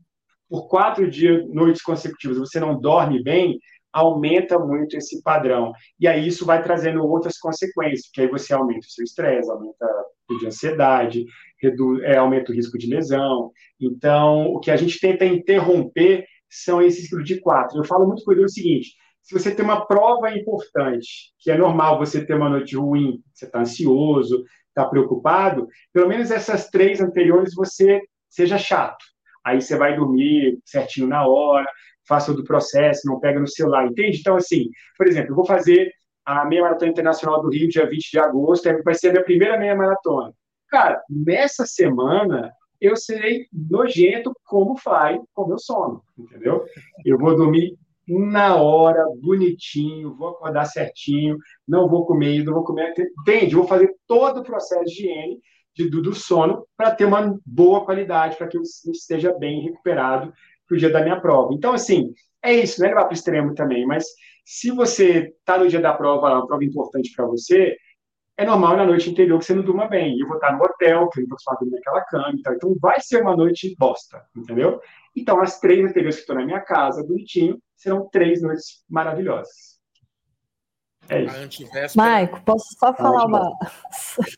[0.50, 3.60] por quatro dias, noites consecutivas, você não dorme bem,
[3.92, 5.74] aumenta muito esse padrão.
[6.00, 9.86] E aí isso vai trazendo outras consequências, que aí você aumenta o seu estresse, aumenta
[10.30, 11.26] o de ansiedade,
[11.62, 13.52] reduz, é, aumenta o risco de lesão.
[13.80, 17.80] Então, o que a gente tenta interromper são esses de quatro.
[17.80, 18.94] Eu falo muito com ele o seguinte,
[19.24, 23.46] se você tem uma prova importante, que é normal você ter uma noite ruim, você
[23.46, 29.04] está ansioso, está preocupado, pelo menos essas três anteriores você seja chato.
[29.46, 31.68] Aí você vai dormir certinho na hora,
[32.08, 34.20] faça todo o processo, não pega no celular, entende?
[34.20, 35.92] Então, assim, por exemplo, eu vou fazer
[36.26, 39.58] a meia maratona internacional do Rio, dia 20 de agosto, vai ser a minha primeira
[39.58, 40.34] meia maratona.
[40.70, 46.66] Cara, nessa semana eu serei nojento como faz com meu sono, entendeu?
[47.06, 47.78] Eu vou dormir
[48.08, 51.38] na hora, bonitinho, vou acordar certinho,
[51.68, 53.56] não vou comer, não vou comer, entende?
[53.56, 55.40] Vou fazer todo o processo de higiene
[55.76, 60.34] de, do, do sono para ter uma boa qualidade, para que eu esteja bem recuperado
[60.68, 61.54] para o dia da minha prova.
[61.54, 64.06] Então, assim, é isso, não é levar para o extremo também, mas
[64.46, 67.76] se você está no dia da prova, uma prova importante para você,
[68.36, 70.20] é normal na noite anterior que você não durma bem.
[70.20, 73.22] Eu vou estar no hotel, que eu estar dormindo naquela cama, então, então vai ser
[73.22, 74.82] uma noite bosta, entendeu?
[75.16, 79.80] Então, as três anteriores que estão na minha casa, bonitinho, serão três noites maravilhosas.
[81.10, 81.98] É isso.
[81.98, 83.52] Maico, posso só falar uma.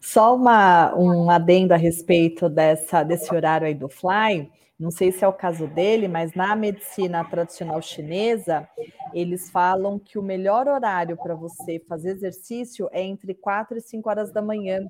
[0.00, 4.52] Só uma, um adendo a respeito dessa, desse horário aí do Fly.
[4.78, 8.68] Não sei se é o caso dele, mas na medicina tradicional chinesa,
[9.14, 14.06] eles falam que o melhor horário para você fazer exercício é entre 4 e 5
[14.10, 14.86] horas da manhã,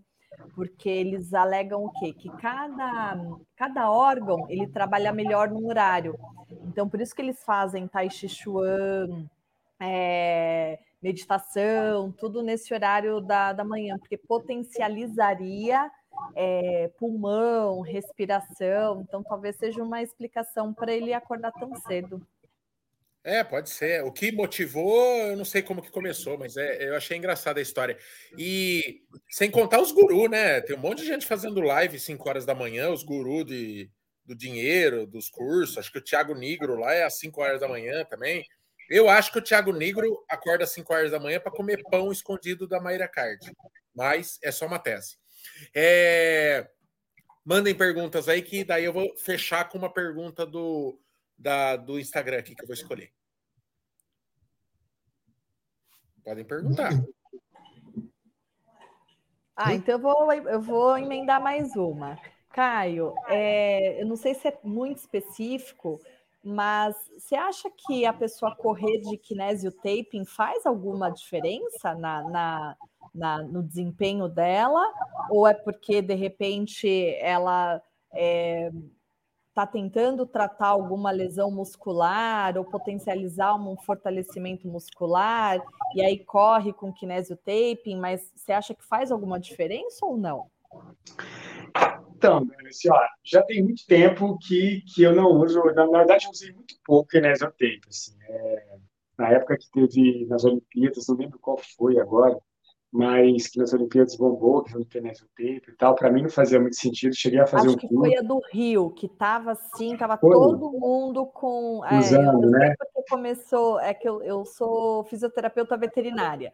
[0.55, 2.13] porque eles alegam o quê?
[2.13, 3.19] Que cada,
[3.57, 6.19] cada órgão ele trabalha melhor num horário.
[6.67, 9.27] Então, por isso que eles fazem Tai Chi Chuan,
[9.81, 15.91] é, meditação, tudo nesse horário da, da manhã, porque potencializaria
[16.35, 19.03] é, pulmão, respiração.
[19.03, 22.27] Então, talvez seja uma explicação para ele acordar tão cedo.
[23.25, 24.05] É, pode ser.
[24.05, 27.63] O que motivou, eu não sei como que começou, mas é, eu achei engraçada a
[27.63, 27.97] história.
[28.37, 29.01] E
[29.31, 30.61] sem contar os gurus, né?
[30.61, 33.91] Tem um monte de gente fazendo live 5 horas da manhã, os gurus de,
[34.27, 35.79] do dinheiro, dos cursos.
[35.79, 38.45] Acho que o Thiago Negro lá é às 5 horas da manhã também.
[38.91, 42.13] Eu acho que o Thiago Negro acorda às 5 horas da manhã para comer pão
[42.13, 43.41] escondido da Mayra Card.
[43.95, 45.17] Mas é só uma tese.
[45.75, 46.69] É...
[47.43, 50.99] Mandem perguntas aí, que daí eu vou fechar com uma pergunta do,
[51.37, 53.13] da, do Instagram aqui que eu vou escolher.
[56.25, 56.91] Podem perguntar.
[59.57, 62.19] Ah, então eu vou, eu vou emendar mais uma.
[62.51, 66.01] Caio, é, eu não sei se é muito específico,
[66.43, 72.77] mas você acha que a pessoa correr de kinésio taping faz alguma diferença na, na,
[73.15, 74.83] na, no desempenho dela?
[75.31, 76.89] Ou é porque, de repente,
[77.21, 77.83] ela
[78.13, 78.71] é,
[79.55, 85.63] tá tentando tratar alguma lesão muscular ou potencializar um fortalecimento muscular
[85.95, 90.51] e aí corre com kinésio taping, mas você acha que faz alguma diferença ou não?
[92.17, 92.49] Então,
[93.23, 96.75] já tem muito tempo que, que eu não uso, na, na verdade, eu usei muito
[96.85, 97.81] pouco kinesiotape.
[97.89, 98.77] Assim, é,
[99.17, 102.37] na época que teve nas Olimpíadas, não lembro qual foi agora,
[102.95, 106.77] mas que nas Olimpíadas bombou, que foi kinesiotape e tal, para mim não fazia muito
[106.77, 107.13] sentido.
[107.13, 110.31] Cheguei a fazer Acho um que foi a do Rio, que tava assim, tava foi.
[110.31, 111.81] todo mundo com.
[111.99, 112.75] Usando, é, né?
[112.79, 116.53] Porque começou, é que eu, eu sou fisioterapeuta veterinária.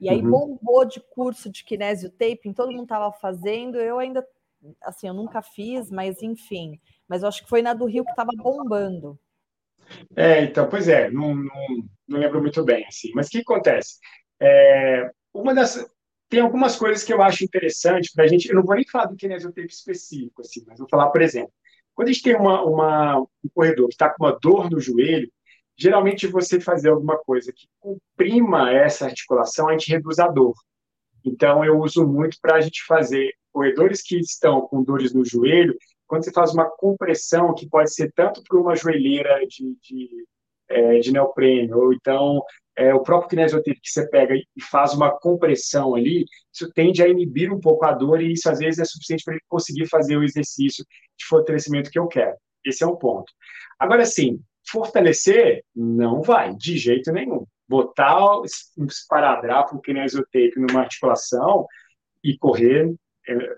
[0.00, 0.30] E aí uhum.
[0.30, 4.26] bombou de curso de kinesiotape, todo mundo tava fazendo, eu ainda
[4.80, 6.80] assim, eu nunca fiz, mas enfim.
[7.06, 9.20] Mas eu acho que foi na do Rio que estava bombando.
[10.16, 11.52] É, então, pois é, não, não,
[12.08, 13.10] não, lembro muito bem, assim.
[13.14, 13.98] Mas o que acontece?
[14.40, 15.84] É, uma das,
[16.28, 18.48] tem algumas coisas que eu acho interessante para a gente.
[18.48, 21.52] Eu não vou nem falar do kinesiotape específico, assim, mas vou falar, por exemplo,
[21.94, 25.30] quando a gente tem uma, uma um corredor que está com uma dor no joelho,
[25.76, 30.54] geralmente você fazer alguma coisa que comprima essa articulação, a gente reduz a dor.
[31.24, 35.76] Então, eu uso muito para a gente fazer corredores que estão com dores no joelho,
[36.06, 40.26] quando você faz uma compressão, que pode ser tanto por uma joelheira de, de,
[40.68, 42.42] é, de neoprene, ou então
[42.76, 47.08] é, o próprio kinesiotape que você pega e faz uma compressão ali, isso tende a
[47.08, 50.16] inibir um pouco a dor e isso às vezes é suficiente para ele conseguir fazer
[50.16, 50.84] o exercício
[51.18, 52.36] de fortalecimento que eu quero.
[52.64, 53.30] Esse é um ponto.
[53.78, 57.46] Agora, sim, fortalecer não vai, de jeito nenhum.
[57.68, 61.66] Botar um esparadrapo, um kinesiotape numa articulação
[62.22, 62.94] e correr
[63.28, 63.56] é,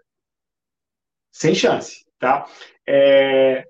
[1.30, 2.46] sem chance, tá?
[2.86, 3.66] É,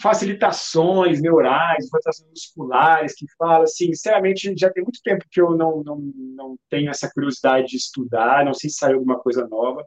[0.00, 5.82] facilitações neurais, facilitações musculares, que fala, assim, sinceramente, já tem muito tempo que eu não,
[5.82, 5.98] não,
[6.36, 9.84] não tenho essa curiosidade de estudar, não sei se saiu alguma coisa nova,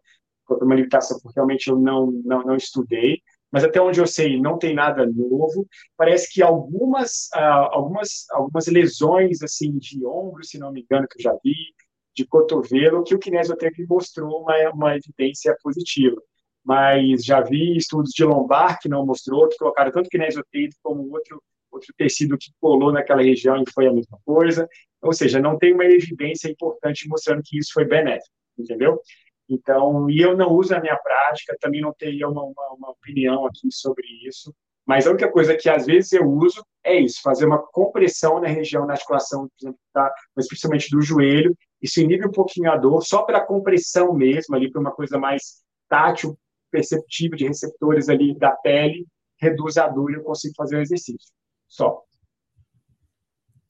[0.50, 3.22] uma limitação, porque realmente eu não, não, não estudei,
[3.52, 5.68] mas até onde eu sei não tem nada novo.
[5.96, 11.20] Parece que algumas, uh, algumas, algumas lesões assim de ombro, se não me engano, que
[11.20, 11.54] eu já vi,
[12.16, 16.20] de cotovelo, que o kinesiotape mostrou uma, uma evidência positiva.
[16.68, 21.41] Mas já vi estudos de lombar que não mostrou, que colocaram tanto kinesiotape como outro,
[21.72, 24.68] outro tecido que colou naquela região e foi a mesma coisa.
[25.01, 28.99] Ou seja, não tem uma evidência importante mostrando que isso foi benéfico, entendeu?
[29.47, 33.45] Então, e eu não uso na minha prática, também não teria uma, uma, uma, opinião
[33.45, 34.53] aqui sobre isso,
[34.86, 38.47] mas a única coisa que às vezes eu uso é isso, fazer uma compressão na
[38.49, 42.76] região da articulação, por exemplo, tá, mas principalmente do joelho, isso inibe um pouquinho a
[42.76, 46.38] dor, só pela compressão mesmo, ali para uma coisa mais tátil,
[46.72, 49.05] perceptível de receptores ali da pele,
[49.39, 51.32] reduz a dor e eu consigo fazer o exercício,
[51.68, 52.03] só.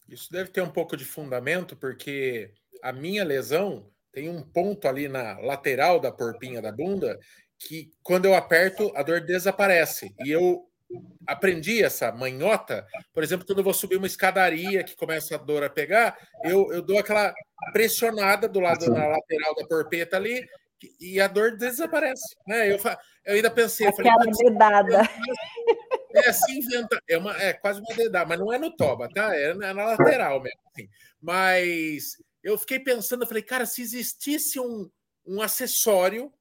[0.07, 5.07] Isso deve ter um pouco de fundamento, porque a minha lesão tem um ponto ali
[5.07, 7.19] na lateral da porpinha da bunda
[7.59, 10.13] que quando eu aperto a dor desaparece.
[10.23, 10.63] E eu
[11.25, 15.63] aprendi essa manhota, por exemplo, quando eu vou subir uma escadaria que começa a dor
[15.63, 17.33] a pegar, eu, eu dou aquela
[17.73, 20.47] pressionada do lado na lateral da porpeta ali
[20.99, 22.71] e a dor desaparece, né?
[22.71, 22.77] Eu,
[23.25, 25.01] eu ainda pensei, Aquela falei, dedada.
[26.13, 29.35] É assim inventa, é uma é quase uma dedada, mas não é no toba, tá?
[29.35, 30.59] É na, na lateral mesmo.
[30.71, 30.89] Assim.
[31.21, 34.89] Mas eu fiquei pensando, eu falei, cara, se existisse um,
[35.25, 36.31] um acessório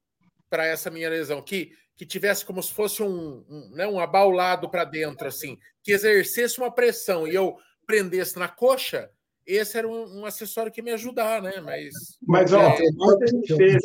[0.48, 4.70] para essa minha lesão que, que tivesse como se fosse um, um, né, um abaulado
[4.70, 9.10] para dentro, assim, que exercesse uma pressão e eu prendesse na coxa,
[9.46, 11.60] esse era um, um acessório que me ajudar, né?
[11.60, 11.94] Mas.
[12.26, 13.82] Mas, ó, é, a gente fez.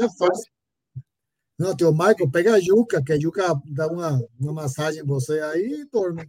[1.59, 5.39] Não, teu Michael, pega a Juca, que a Juca dá uma, uma massagem em você
[5.41, 6.28] aí e dorme.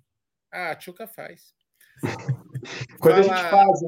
[0.53, 1.55] Ah, a Juca faz.
[3.01, 3.35] Quando Fala...
[3.35, 3.81] a gente faz.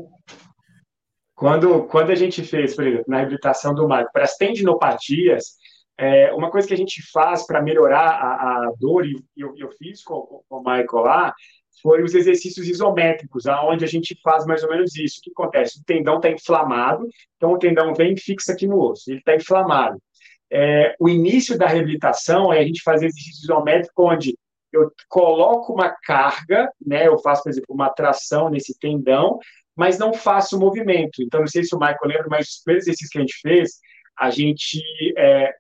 [1.34, 5.57] Quando, quando a gente fez, por exemplo, na reabilitação do Marco, para as tendinopatias,
[5.99, 9.70] é, uma coisa que a gente faz para melhorar a, a, dor, e eu, eu
[9.72, 11.34] fiz com, com o Michael lá,
[11.83, 15.18] foi os exercícios isométricos, aonde a gente faz mais ou menos isso.
[15.18, 15.81] O que acontece?
[15.81, 17.07] O tendão está inflamado,
[17.37, 20.01] então o tendão vem e fixa aqui no osso, ele está inflamado.
[20.51, 24.37] É, o início da reabilitação é a gente fazer exercício isométrico onde
[24.72, 29.39] eu coloco uma carga, né, eu faço, por exemplo, uma tração nesse tendão,
[29.77, 31.22] mas não faço movimento.
[31.22, 33.70] Então, não sei se o Michael lembra, mas os exercícios que a gente fez,
[34.18, 34.81] a gente
[35.16, 35.53] é,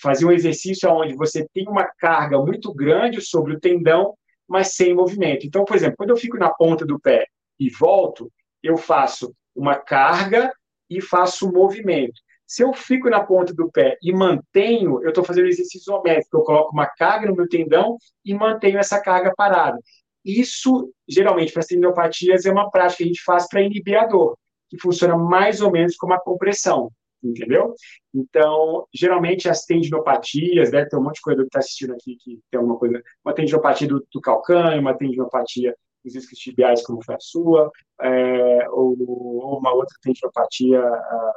[0.00, 4.14] fazia um exercício onde você tem uma carga muito grande sobre o tendão,
[4.48, 5.46] mas sem movimento.
[5.46, 7.26] Então, por exemplo, quando eu fico na ponta do pé
[7.58, 8.32] e volto,
[8.62, 10.52] eu faço uma carga
[10.88, 12.20] e faço movimento.
[12.46, 16.42] Se eu fico na ponta do pé e mantenho, eu estou fazendo exercício isométrico, eu
[16.42, 19.78] coloco uma carga no meu tendão e mantenho essa carga parada.
[20.24, 24.06] Isso, geralmente, para as tendinopatias, é uma prática que a gente faz para inibir a
[24.06, 24.38] dor,
[24.70, 26.90] que funciona mais ou menos como a compressão,
[27.22, 27.74] entendeu?
[28.14, 32.40] Então, geralmente, as tendinopatias, deve ter um monte de coisa que está assistindo aqui que
[32.50, 37.14] tem alguma coisa, uma tendinopatia do, do calcânio, uma tendinopatia dos isquios tibiais, como foi
[37.14, 41.32] a sua, é, ou, ou, uma outra tendinopatia, uh,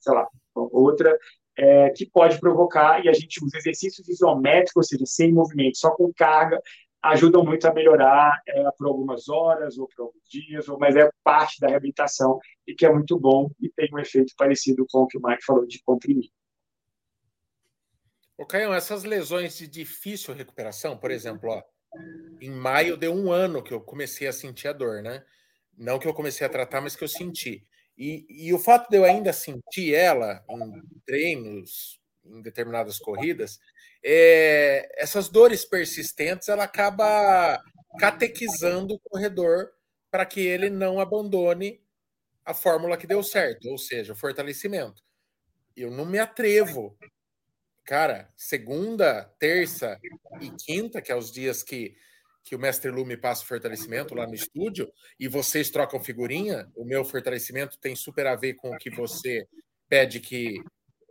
[0.00, 1.16] sei lá, outra,
[1.58, 5.90] é, que pode provocar, e a gente usa exercícios isométricos, ou seja, sem movimento, só
[5.90, 6.60] com carga,
[7.10, 11.10] ajudam muito a melhorar é, por algumas horas ou por alguns dias, ou, mas é
[11.22, 15.06] parte da reabilitação e que é muito bom e tem um efeito parecido com o
[15.06, 16.30] que o Mike falou de comprimir.
[18.38, 21.62] Ô, Caião, essas lesões de difícil recuperação, por exemplo, ó,
[22.40, 25.24] em maio deu um ano que eu comecei a sentir a dor, né?
[25.76, 27.66] Não que eu comecei a tratar, mas que eu senti.
[27.96, 31.98] E, e o fato de eu ainda sentir ela em treinos,
[32.30, 33.58] em determinadas corridas,
[34.04, 37.62] é, essas dores persistentes ela acaba
[37.98, 39.70] catequizando o corredor
[40.10, 41.82] para que ele não abandone
[42.44, 45.02] a fórmula que deu certo, ou seja, o fortalecimento.
[45.76, 46.96] Eu não me atrevo.
[47.84, 49.98] Cara, segunda, terça
[50.40, 51.96] e quinta, que é os dias que,
[52.44, 56.70] que o mestre Lu me passa o fortalecimento lá no estúdio, e vocês trocam figurinha,
[56.76, 59.46] o meu fortalecimento tem super a ver com o que você
[59.88, 60.62] pede que.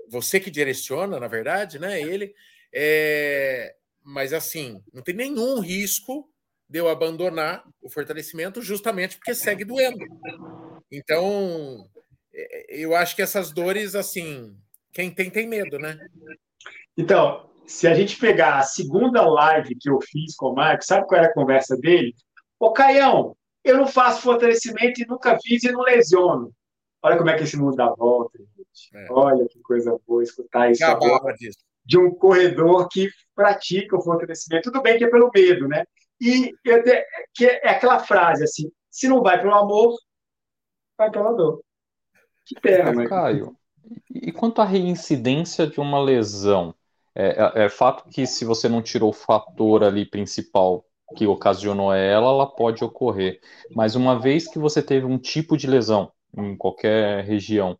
[0.09, 2.01] Você que direciona, na verdade, né?
[2.01, 2.33] Ele.
[2.73, 6.29] É, mas assim, não tem nenhum risco
[6.69, 10.05] de eu abandonar o fortalecimento justamente porque segue doendo.
[10.91, 11.87] Então,
[12.33, 14.55] é, eu acho que essas dores, assim,
[14.91, 15.97] quem tem, tem medo, né?
[16.97, 21.07] Então, se a gente pegar a segunda live que eu fiz com o Marcos, sabe
[21.07, 22.13] qual era a conversa dele?
[22.59, 26.51] Ô, Caião, eu não faço fortalecimento e nunca fiz e não lesiono.
[27.01, 28.54] Olha como é que esse mundo dá volta, gente.
[28.93, 29.07] É.
[29.11, 30.83] Olha que coisa boa escutar isso.
[31.37, 34.71] Disso de um corredor que pratica o fortalecimento.
[34.71, 35.85] Tudo bem que é pelo medo, né?
[36.19, 36.51] E
[37.33, 39.95] que é aquela frase assim: se não vai pelo amor,
[40.97, 41.61] vai pela dor.
[42.45, 43.07] Que pena, mas...
[43.07, 43.55] Caio,
[44.09, 46.73] e quanto à reincidência de uma lesão?
[47.13, 51.93] É, é, é fato que se você não tirou o fator ali principal que ocasionou
[51.93, 53.39] ela, ela pode ocorrer.
[53.73, 57.77] Mas uma vez que você teve um tipo de lesão em qualquer região,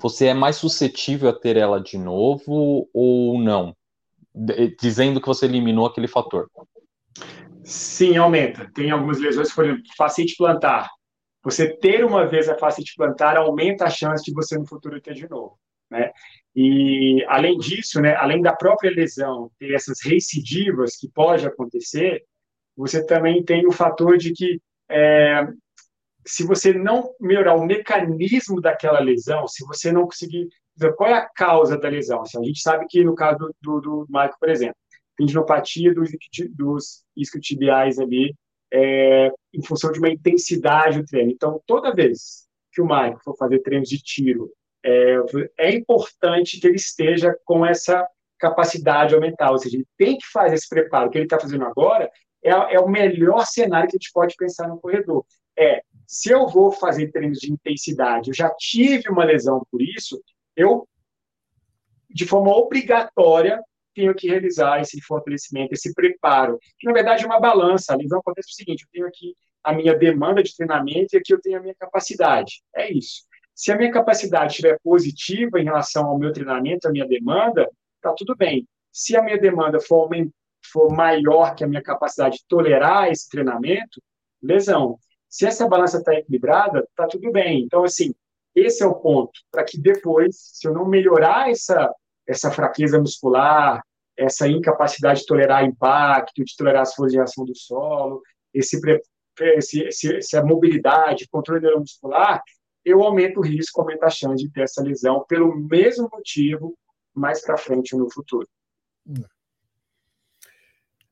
[0.00, 3.76] você é mais suscetível a ter ela de novo ou não?
[4.80, 6.48] Dizendo que você eliminou aquele fator.
[7.64, 8.70] Sim, aumenta.
[8.74, 10.88] Tem algumas lesões, por exemplo, facite plantar.
[11.42, 15.14] Você ter uma vez a facite plantar aumenta a chance de você no futuro ter
[15.14, 15.58] de novo.
[15.90, 16.10] Né?
[16.54, 22.22] E além disso, né, além da própria lesão ter essas recidivas que pode acontecer,
[22.76, 25.46] você também tem o fator de que é,
[26.26, 30.48] se você não melhorar o mecanismo daquela lesão, se você não conseguir,
[30.96, 32.22] qual é a causa da lesão?
[32.22, 34.76] Assim, a gente sabe que no caso do, do, Michael, por exemplo,
[35.16, 36.10] tendinopatia dos,
[36.50, 38.34] dos isquiotibiais ali,
[38.72, 41.30] é, em função de uma intensidade do treino.
[41.30, 44.50] Então, toda vez que o Michael for fazer treinos de tiro,
[44.84, 45.16] é,
[45.58, 48.06] é importante que ele esteja com essa
[48.38, 51.08] capacidade aumentar, ou seja, ele tem que fazer esse preparo.
[51.08, 52.10] O que ele está fazendo agora
[52.42, 55.24] é, é, o melhor cenário que a gente pode pensar no corredor.
[55.58, 60.20] É, se eu vou fazer treinos de intensidade, eu já tive uma lesão por isso,
[60.56, 60.84] eu,
[62.08, 63.62] de forma obrigatória,
[63.94, 67.92] tenho que realizar esse fortalecimento, esse preparo, que na verdade é uma balança.
[67.92, 71.32] A lesão acontece o seguinte: eu tenho aqui a minha demanda de treinamento e aqui
[71.32, 72.60] eu tenho a minha capacidade.
[72.74, 73.22] É isso.
[73.54, 78.12] Se a minha capacidade estiver positiva em relação ao meu treinamento, à minha demanda, está
[78.14, 78.66] tudo bem.
[78.90, 80.10] Se a minha demanda for,
[80.72, 84.02] for maior que a minha capacidade de tolerar esse treinamento,
[84.42, 84.98] lesão.
[85.30, 87.62] Se essa balança está equilibrada, está tudo bem.
[87.62, 88.12] Então, assim,
[88.54, 91.94] esse é o ponto, para que depois, se eu não melhorar essa,
[92.26, 93.80] essa fraqueza muscular,
[94.16, 98.20] essa incapacidade de tolerar impacto, de tolerar as forças de do solo,
[98.52, 98.80] esse,
[99.40, 102.42] esse, esse, essa mobilidade, controle neuromuscular,
[102.84, 106.76] eu aumento o risco, aumento a chance de ter essa lesão pelo mesmo motivo
[107.14, 108.48] mais para frente no futuro.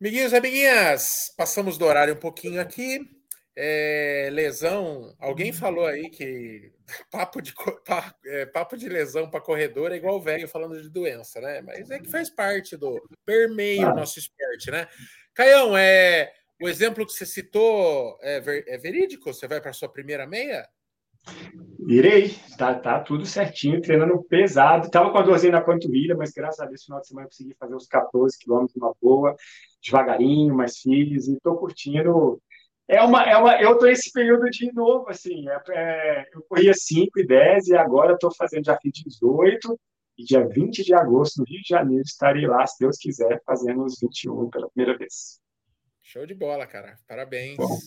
[0.01, 3.18] Amiguinhos e amiguinhas, passamos do horário um pouquinho aqui.
[3.61, 6.73] É, lesão, alguém falou aí que
[7.11, 7.53] papo de,
[8.27, 11.61] é, papo de lesão para corredor é igual o velho falando de doença, né?
[11.63, 13.95] Mas é que faz parte do permeio ah.
[13.95, 14.87] nosso esporte, né?
[15.35, 16.33] Caião, é,
[16.63, 19.35] o exemplo que você citou é, ver, é verídico?
[19.35, 20.65] Você vai para sua primeira meia?
[21.89, 24.89] Irei, tá, tá tudo certinho, treinando pesado.
[24.89, 27.31] Tava com a dorzinha na panturrilha, mas graças a Deus, no final de semana eu
[27.31, 29.35] consegui fazer uns 14 quilômetros numa boa,
[29.83, 32.41] devagarinho, mais firmes, e tô curtindo.
[32.89, 36.73] É uma, é uma, eu tô nesse período de novo, assim, é, é, eu corria
[36.73, 39.79] 5 e 10 e agora estou fazendo, já fiz 18,
[40.17, 43.85] e dia 20 de agosto, no Rio de Janeiro, estarei lá, se Deus quiser, fazendo
[43.85, 45.39] os 21 pela primeira vez.
[46.03, 46.97] Show de bola, cara.
[47.07, 47.59] Parabéns.
[47.59, 47.79] Bom.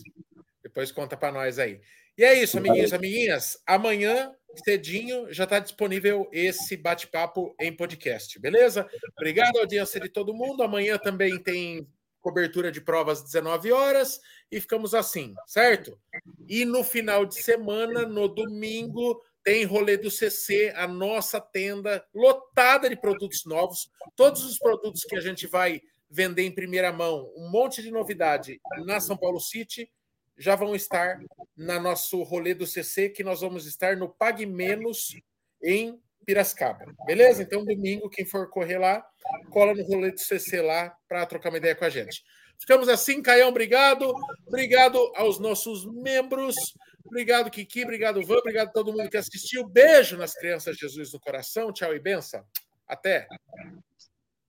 [0.61, 1.81] Depois conta para nós aí.
[2.15, 3.57] E é isso, amiguinhos e amiguinhas.
[3.65, 4.31] Amanhã,
[4.63, 8.87] cedinho, já está disponível esse bate-papo em podcast, beleza?
[9.17, 10.61] Obrigado, audiência de todo mundo.
[10.61, 11.87] Amanhã também tem
[12.21, 14.19] cobertura de provas às 19 horas
[14.51, 15.99] e ficamos assim, certo?
[16.47, 22.89] E no final de semana, no domingo, tem rolê do CC, a nossa tenda lotada
[22.89, 23.89] de produtos novos.
[24.15, 28.59] Todos os produtos que a gente vai vender em primeira mão, um monte de novidade
[28.85, 29.89] na São Paulo City
[30.37, 31.19] já vão estar
[31.55, 35.15] na nosso rolê do CC, que nós vamos estar no Pague Menos
[35.63, 36.85] em Piracicaba.
[37.05, 37.43] Beleza?
[37.43, 39.03] Então, domingo, quem for correr lá,
[39.49, 42.23] cola no rolê do CC lá para trocar uma ideia com a gente.
[42.59, 44.13] Ficamos assim, Caião, obrigado.
[44.47, 46.55] Obrigado aos nossos membros.
[47.03, 47.83] Obrigado, Kiki.
[47.83, 48.37] Obrigado, Van.
[48.37, 49.67] Obrigado a todo mundo que assistiu.
[49.67, 51.73] Beijo nas crianças Jesus no coração.
[51.73, 52.45] Tchau e benção.
[52.87, 53.27] Até.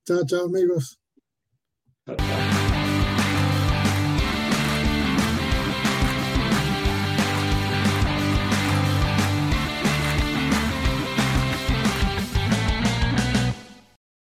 [0.05, 0.99] Tchau, tchau, amigos.
[2.05, 2.62] Tchau, tchau.